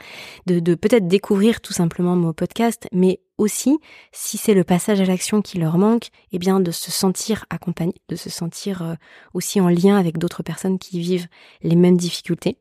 de, 0.46 0.62
de 0.62 0.74
peut-être 0.74 1.10
découvrir 1.10 1.60
tout 1.60 1.74
simplement 1.74 2.16
mon 2.16 2.32
podcast, 2.32 2.88
mais 2.94 3.20
aussi, 3.38 3.78
si 4.14 4.38
c'est 4.38 4.54
le 4.54 4.64
passage 4.64 5.02
à 5.02 5.06
l'action 5.06 5.42
qui 5.42 5.58
leur 5.58 5.78
manque, 5.78 6.12
eh 6.32 6.40
bien 6.40 6.62
de 6.62 6.72
se 6.72 6.92
sentir 6.92 7.44
accompagné, 7.50 7.96
de 8.08 8.16
se 8.16 8.30
sentir 8.30 8.84
euh, 8.84 8.94
aussi 9.34 9.60
en 9.60 9.68
lien 9.68 9.98
avec 9.98 10.18
d'autres 10.18 10.44
personnes 10.44 10.80
qui 10.80 11.02
vivent 11.02 11.28
les 11.62 11.76
mêmes 11.76 11.98
difficultés 11.98 12.58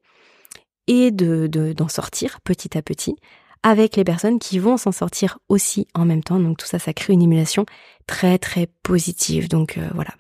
et 0.86 1.10
de 1.10 1.46
d'en 1.72 1.88
sortir 1.88 2.40
petit 2.40 2.76
à 2.76 2.82
petit 2.82 3.16
avec 3.62 3.96
les 3.96 4.04
personnes 4.04 4.38
qui 4.38 4.58
vont 4.58 4.76
s'en 4.76 4.92
sortir 4.92 5.38
aussi 5.48 5.88
en 5.94 6.04
même 6.04 6.22
temps. 6.22 6.38
Donc 6.38 6.58
tout 6.58 6.66
ça, 6.66 6.78
ça 6.78 6.92
crée 6.92 7.12
une 7.12 7.22
émulation 7.22 7.66
très 8.06 8.38
très 8.38 8.68
positive. 8.82 9.48
Donc 9.48 9.76
euh, 9.76 9.88
voilà, 9.94 10.14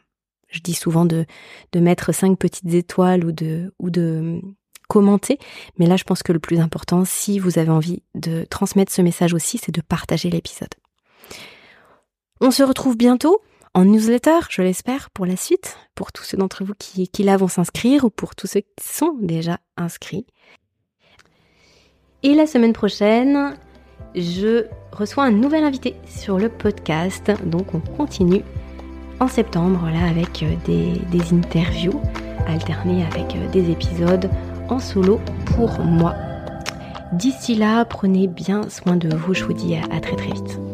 je 0.48 0.60
dis 0.60 0.74
souvent 0.74 1.04
de, 1.04 1.26
de 1.72 1.80
mettre 1.80 2.12
cinq 2.12 2.38
petites 2.38 2.74
étoiles 2.74 3.24
ou 3.24 3.32
de, 3.32 3.72
ou 3.78 3.90
de 3.90 4.40
commenter. 4.88 5.38
Mais 5.78 5.86
là, 5.86 5.96
je 5.96 6.04
pense 6.04 6.22
que 6.22 6.32
le 6.32 6.40
plus 6.40 6.58
important, 6.58 7.04
si 7.04 7.38
vous 7.38 7.58
avez 7.58 7.70
envie 7.70 8.02
de 8.14 8.44
transmettre 8.44 8.92
ce 8.92 9.02
message 9.02 9.34
aussi, 9.34 9.58
c'est 9.58 9.72
de 9.72 9.80
partager 9.80 10.30
l'épisode. 10.30 10.74
On 12.40 12.50
se 12.50 12.62
retrouve 12.62 12.96
bientôt 12.96 13.40
en 13.76 13.84
newsletter, 13.84 14.38
je 14.48 14.62
l'espère, 14.62 15.10
pour 15.10 15.26
la 15.26 15.36
suite, 15.36 15.76
pour 15.94 16.10
tous 16.10 16.24
ceux 16.24 16.38
d'entre 16.38 16.64
vous 16.64 16.72
qui, 16.78 17.22
là 17.22 17.36
vont 17.36 17.46
s'inscrire 17.46 18.06
ou 18.06 18.10
pour 18.10 18.34
tous 18.34 18.46
ceux 18.46 18.60
qui 18.60 18.88
sont 18.88 19.14
déjà 19.20 19.58
inscrits. 19.76 20.24
Et 22.22 22.34
la 22.34 22.46
semaine 22.46 22.72
prochaine, 22.72 23.54
je 24.14 24.64
reçois 24.92 25.24
un 25.24 25.30
nouvel 25.30 25.62
invité 25.62 25.94
sur 26.06 26.38
le 26.38 26.48
podcast. 26.48 27.30
Donc 27.44 27.74
on 27.74 27.80
continue 27.80 28.42
en 29.20 29.28
septembre 29.28 29.90
là 29.92 30.08
avec 30.08 30.42
euh, 30.42 30.54
des, 30.64 31.34
interviews 31.34 32.00
alternées 32.46 33.04
avec 33.12 33.36
euh, 33.36 33.46
des 33.50 33.70
épisodes 33.70 34.30
en 34.70 34.78
solo 34.78 35.20
pour 35.54 35.80
moi. 35.80 36.14
D'ici 37.12 37.54
là, 37.54 37.84
prenez 37.84 38.26
bien 38.26 38.70
soin 38.70 38.96
de 38.96 39.14
vous. 39.14 39.34
Je 39.34 39.44
vous 39.44 39.52
dis 39.52 39.76
à 39.76 40.00
très 40.00 40.16
très 40.16 40.32
vite. 40.32 40.65